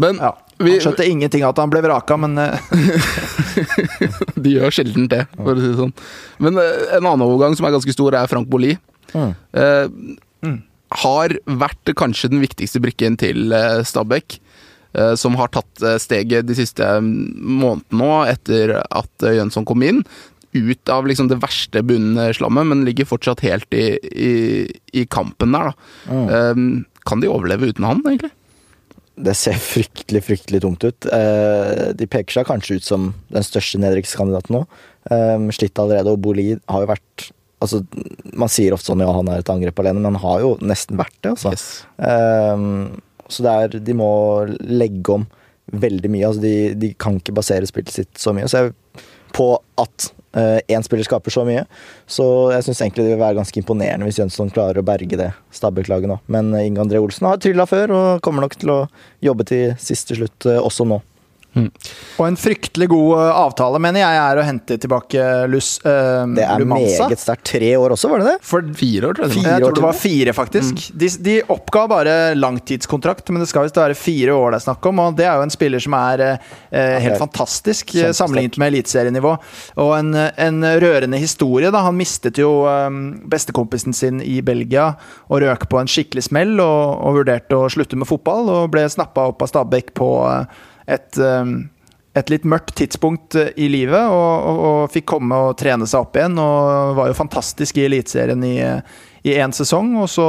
[0.00, 2.74] Men ja, Han skjønte ingenting av at han ble vraka, men eh,
[4.42, 5.94] De gjør sjelden det, for å si det sånn.
[6.46, 8.76] Men eh, en annen overgang som er ganske stor, er Frank Boli.
[9.12, 9.32] Mm.
[9.52, 10.18] Mm
[10.98, 14.40] har vært kanskje den viktigste brikken til eh, Stabæk.
[14.90, 20.02] Eh, som har tatt eh, steget de siste månedene nå, etter at Jønsson kom inn.
[20.50, 24.34] Ut av liksom det verste bunnslammet, men ligger fortsatt helt i, i,
[24.98, 26.10] i kampen der, da.
[26.10, 26.80] Mm.
[27.06, 28.32] Kan de overleve uten han, egentlig?
[29.14, 31.06] Det ser fryktelig, fryktelig tungt ut.
[31.06, 34.64] De peker seg kanskje ut som den største nedrykkskandidaten nå.
[35.54, 37.82] Slitt allerede, og Boli har jo vært Altså,
[38.40, 40.96] man sier ofte sånn ja, han er et angrep alene, men han har jo nesten
[41.00, 41.52] vært det, altså.
[41.52, 41.66] Yes.
[42.00, 44.10] Um, så det er De må
[44.64, 45.26] legge om
[45.70, 46.30] veldig mye.
[46.30, 48.48] Altså, de, de kan ikke basere spillet sitt så mye.
[48.50, 49.04] Så jeg,
[49.36, 51.64] på at én uh, spiller skaper så mye.
[52.10, 55.30] Så jeg syns egentlig det vil være ganske imponerende hvis Jønsson klarer å berge det
[55.54, 56.20] Stabæk-laget nå.
[56.30, 58.80] Men Inge André Olsen har trylla før og kommer nok til å
[59.26, 61.00] jobbe til siste slutt uh, også nå.
[61.50, 61.66] Mm.
[62.20, 66.44] Og en fryktelig god eh, avtale, mener jeg, er å hente tilbake Lus, uh, Det
[66.44, 67.08] er Lumanza.
[67.08, 67.42] meget sterkt.
[67.50, 68.34] Tre år også, var det det?
[68.46, 69.34] For fire år, tror jeg.
[69.40, 70.84] Fire jeg tror det var fire, faktisk.
[70.84, 71.00] Mm.
[71.02, 74.90] De, de, oppga bare langtidskontrakt, men det skal visst være fire år det er snakk
[74.92, 75.02] om.
[75.02, 79.34] Og det er jo en spiller som er uh, helt fantastisk sammenlignet med eliteserienivå.
[79.82, 81.82] Og en, en, rørende historie, da.
[81.88, 84.92] Han mistet jo um, bestekompisen sin i Belgia
[85.26, 88.86] og røk på en skikkelig smell og, og vurderte å slutte med fotball, og ble
[88.90, 91.54] snappa opp av Stabæk på uh, et, um,
[92.16, 96.04] et litt mørkt tidspunkt uh, i livet, og, og, og, fikk komme og trene seg
[96.04, 96.38] opp igjen.
[96.42, 99.94] Og var jo fantastisk i Eliteserien i én sesong.
[100.02, 100.26] Og så,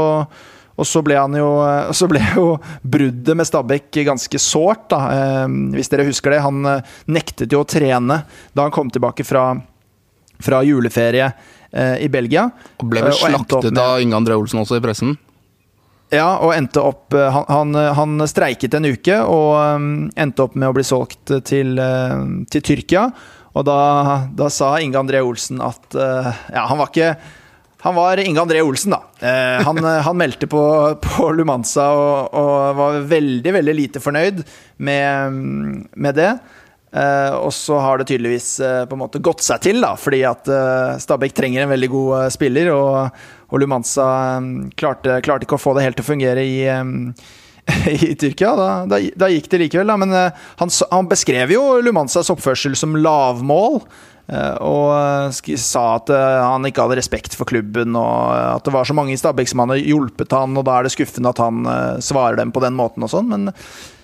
[0.75, 2.45] og så ble han jo uh, Så ble jo
[2.81, 5.01] bruddet med Stabæk ganske sårt, da.
[5.45, 6.43] Um, hvis dere husker det.
[6.45, 8.21] Han uh, nektet jo å trene
[8.53, 9.49] da han kom tilbake fra,
[10.41, 11.33] fra juleferie
[11.71, 12.49] i Belgia.
[12.83, 15.13] Og ble vel slaktet av Inge André Olsen også i pressen?
[16.11, 20.57] Ja, og endte opp eh, Han, han, han streiket en uke og um, endte opp
[20.59, 23.05] med å bli solgt til, uh, til Tyrkia.
[23.51, 23.77] Og da,
[24.35, 27.15] da, sa Inge André Olsen at uh, Ja, han var ikke
[27.81, 28.99] han var Inge André Olsen, da.
[29.25, 30.59] Eh, han, han, meldte på,
[31.01, 34.43] på Lumanza og, og, var veldig, veldig lite fornøyd
[34.85, 35.39] med,
[35.97, 36.27] med det.
[36.91, 40.25] Eh, og så har det tydeligvis eh, på en måte gått seg til, da, fordi
[40.27, 42.73] at eh, Stabæk trenger en veldig god spiller.
[42.75, 44.07] Og, og Lumanza
[44.39, 47.11] um, klarte, klarte, ikke å få det helt til å fungere i, um,
[47.91, 48.53] i Tyrkia.
[48.57, 49.97] Da, da, da, gikk det likevel, da.
[49.99, 53.81] Men uh, han, han, beskrev jo Lumanzas oppførsel som lavmål.
[54.31, 58.87] Uh, og uh, sa at han ikke hadde respekt for klubben, og at det var
[58.87, 61.65] så mange i Stabæk som hadde hjulpet han, og da er det skuffende at han
[62.03, 63.27] svarer dem på den måten og sånn.
[63.33, 63.51] Men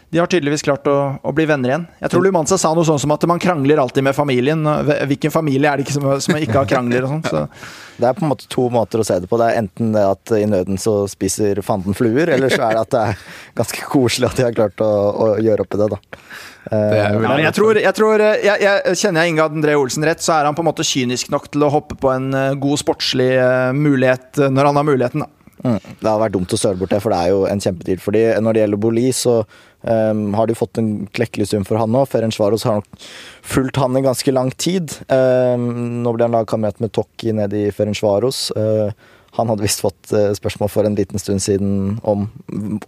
[0.09, 1.85] de har tydeligvis klart å, å, bli venner igjen.
[1.99, 4.63] Jeg tror Lumanza sa noe sånn som at man krangler alltid med familien.
[5.09, 7.25] Hvilken familie er det ikke som, som ikke har krangler og sånn?
[7.27, 7.43] Så.
[7.97, 9.39] Det er på en måte to måter å se det på.
[9.41, 12.83] Det er enten det at i nøden så spiser fanden fluer, eller så er det
[12.83, 13.23] at det er
[13.57, 14.89] ganske koselig at de har klart å,
[15.25, 15.99] å gjøre opp i det, da.
[16.67, 17.07] Det ja,
[17.39, 20.55] jeg, tror, jeg, tror jeg, jeg, Kjenner jeg Inge André Olsen rett, så er han
[20.57, 24.41] på en måte kynisk nok til å hoppe på en eh, god sportslig eh, mulighet
[24.43, 25.36] eh, når han har muligheten, da.
[25.63, 25.79] Mm.
[25.79, 28.03] Det hadde vært dumt å søle bort det, for det er jo en kjempedeal.
[28.03, 29.41] Fordi når det gjelder Boli, så
[29.81, 32.01] Um, har de fått en klekkelig sum for han nå.
[32.09, 33.03] Ferencvaros har nok
[33.45, 34.95] fulgt han i ganske lang tid.
[35.07, 38.49] Um, nå blir han lagkamerat med Tokki nede i Ferencvaros.
[38.57, 38.89] Uh,
[39.37, 42.25] han hadde visst fått uh, spørsmål for en liten stund siden om,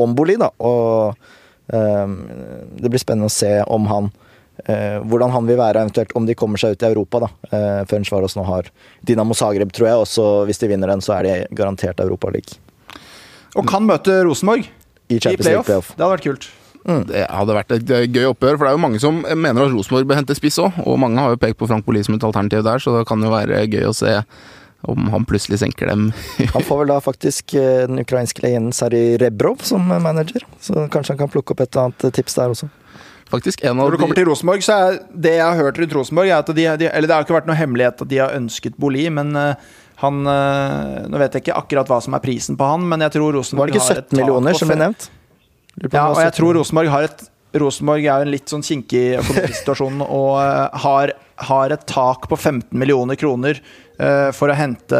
[0.02, 0.50] om Boli, da.
[0.58, 1.14] Og
[1.70, 2.18] um,
[2.82, 4.10] det blir spennende å se om han
[5.10, 7.24] hvordan han vil være, eventuelt om de kommer seg ut i Europa.
[7.24, 7.30] da.
[7.50, 8.70] Uh, Ferencvaros nå har
[9.06, 10.04] Dinamo Zagreb, tror jeg.
[10.06, 12.60] Også hvis de vinner den, så er de garantert Europaliga.
[13.58, 14.68] Og kan møte Rosenborg
[15.10, 15.66] i, i playoff.
[15.66, 15.94] playoff.
[15.96, 16.50] Det hadde vært kult.
[16.86, 17.02] Mm.
[17.10, 20.08] Det hadde vært et gøy oppgjør, for det er jo mange som mener at Rosenborg
[20.10, 20.80] bør hente spiss òg.
[20.86, 23.26] Og mange har jo pekt på Frank Boli som et alternativ der, så det kan
[23.26, 24.16] jo være gøy å se
[24.88, 26.06] om han plutselig senker dem.
[26.54, 31.18] han får vel da faktisk eh, den ukrainske legenden Sari Rebrov som manager, så kanskje
[31.18, 32.70] han kan plukke opp et annet tips der også.
[33.30, 35.94] Faktisk en av Når det kommer til Rosenborg, så er det jeg har hørt rundt
[35.94, 38.36] Rosenborg, er at de, de, Eller det har ikke vært noe hemmelighet at de har
[38.38, 42.58] ønsket Boli, men uh, han uh, Nå vet jeg ikke akkurat hva som er prisen
[42.60, 44.80] på han, men jeg tror Rosenborg har et Var det ikke 17 millioner som ble
[44.82, 45.12] nevnt?
[45.86, 47.28] Ja, og jeg tror Rosenborg har et
[47.60, 51.14] Rosenborg er jo en litt sånn kinkig økonomisk situasjon og eh, har,
[51.50, 53.58] har, et tak på 15 millioner kroner
[54.38, 55.00] for å hente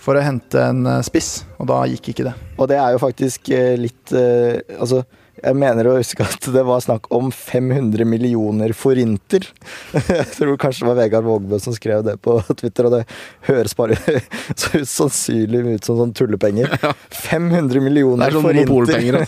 [0.00, 2.34] for å hente en eh, spiss, og da gikk ikke det.
[2.60, 3.50] Og det er jo faktisk
[3.80, 5.02] litt Altså,
[5.40, 9.46] jeg mener å huske at det var snakk om 500 millioner forinter.
[9.94, 13.02] Jeg tror kanskje det var Vegard Vågbø som skrev det på Twitter, og det
[13.48, 13.98] høres bare
[14.60, 16.72] så usannsynlig ut som sånn tullepenger.
[17.30, 19.22] 500 millioner forinter!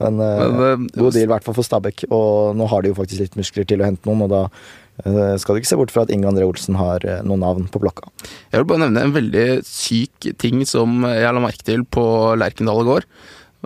[0.00, 2.06] Men, eh, Men uh, god deal i hvert fall for Stabæk.
[2.14, 5.34] Og nå har de jo faktisk litt muskler til å hente noen, og da uh,
[5.40, 7.82] skal du ikke se bort fra at Inge André Olsen har uh, noen navn på
[7.82, 8.08] blokka.
[8.52, 12.04] Jeg vil bare nevne en veldig syk ting som jeg la merke til på
[12.40, 13.08] Lerkendal i går.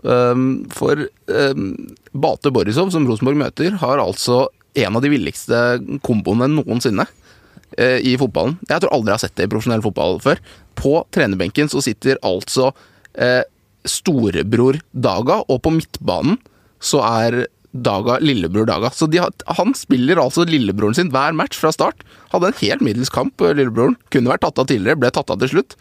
[0.03, 1.69] Um, for um,
[2.11, 5.61] Bate Borisov, som Rosenborg møter, har altså en av de villigste
[6.03, 7.07] komboene noensinne
[7.75, 8.57] i fotballen.
[8.71, 10.39] Jeg tror aldri jeg har sett det i profesjonell fotball før.
[10.79, 12.69] På trenerbenken så sitter altså
[13.87, 16.39] storebror Daga, og på midtbanen
[16.83, 18.93] så er Daga lillebror Daga.
[18.95, 22.05] Så har, han spiller altså lillebroren sin hver match fra start.
[22.31, 23.97] Hadde en helt middels kamp, lillebroren.
[24.15, 25.75] Kunne vært tatt av tidligere, ble tatt av til slutt.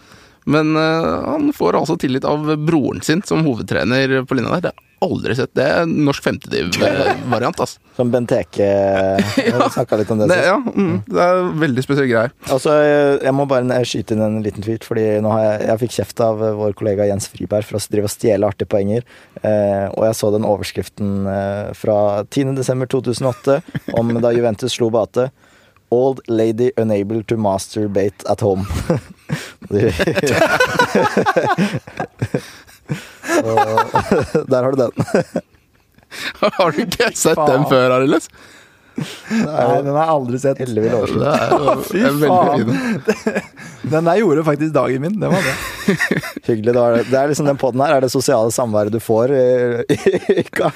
[0.46, 4.66] Men uh, han får altså tillit av broren sin som hovedtrener på linja der.
[4.66, 5.52] Det har jeg aldri sett.
[5.56, 7.80] Det er en norsk femtediv-variant, altså.
[7.98, 9.68] Som Benteke ja.
[9.70, 10.30] snakka litt om det.
[10.32, 12.32] det ja, mm, det er veldig spesielle greier.
[12.50, 12.74] Altså,
[13.22, 16.74] jeg må bare skyte inn en liten tweet, fordi jeg, jeg fikk kjeft av vår
[16.80, 19.06] kollega Jens Friberg for å drive og stjele artige poenger.
[19.44, 23.60] Eh, og jeg så den overskriften eh, fra 10.12.2008
[24.00, 25.30] om da Juventus slo Bate.
[25.94, 28.66] Old lady unable to masturbate at home.
[34.48, 34.92] der har du den.
[36.58, 37.52] har du ikke sett Faen.
[37.52, 38.30] den før, Arild?
[38.94, 40.60] Nei, den har jeg aldri sett.
[40.62, 40.68] År
[41.10, 41.80] siden.
[41.90, 42.68] Fy faen!
[43.90, 45.20] Den der gjorde faktisk dagen min.
[45.22, 45.56] Det var det.
[46.46, 46.74] Hyggelig.
[46.74, 49.46] Det, er liksom Den poden her er det sosiale samværet du får i,
[49.98, 49.98] i
[50.44, 50.72] uka.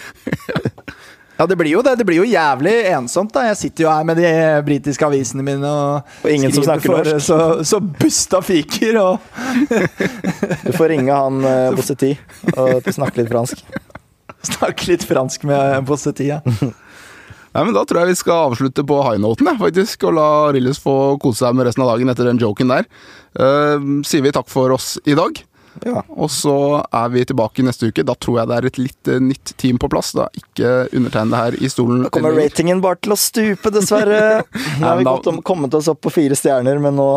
[1.37, 1.95] Ja, det blir jo det.
[1.99, 3.33] Det blir jo jævlig ensomt.
[3.33, 4.31] da Jeg sitter jo her med de
[4.65, 7.25] britiske avisene mine og, og ingen som snakker for, norsk.
[7.27, 9.19] Så, så busta fiker og
[10.65, 12.15] Du får ringe han uh, Bossetti
[12.55, 13.61] og snakke litt fransk.
[14.47, 16.41] Snakke litt fransk med Bossetti, ja.
[17.57, 21.17] Nei, men Da tror jeg vi skal avslutte på high-noten, faktisk, og la Rilles få
[21.21, 22.89] kose seg med resten av dagen etter den joken der.
[23.37, 25.41] Uh, sier vi takk for oss i dag.
[25.85, 26.03] Ja.
[26.15, 26.55] Og så
[26.85, 28.05] er vi tilbake neste uke.
[28.07, 30.13] Da tror jeg det er et litt uh, nytt team på plass.
[30.17, 32.05] Da ikke undertegnede her i stolen.
[32.07, 34.43] Da kommer ratingen bare til å stupe, dessverre.
[34.79, 37.07] Nå har vi da, om, kommet oss opp på fire stjerner, men nå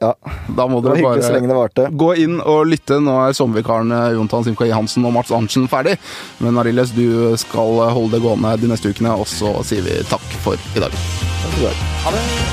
[0.00, 0.14] Ja.
[0.54, 3.00] Da må dere bare gå inn og lytte.
[3.02, 5.96] Nå er sommervikarene Jontan Simkai Hansen og Mats Arntzen ferdig.
[6.44, 10.26] Men Arilles, du skal holde det gående de neste ukene, og så sier vi takk
[10.44, 10.94] for i dag.
[10.94, 11.86] Takk for i dag.
[12.04, 12.43] Ha det.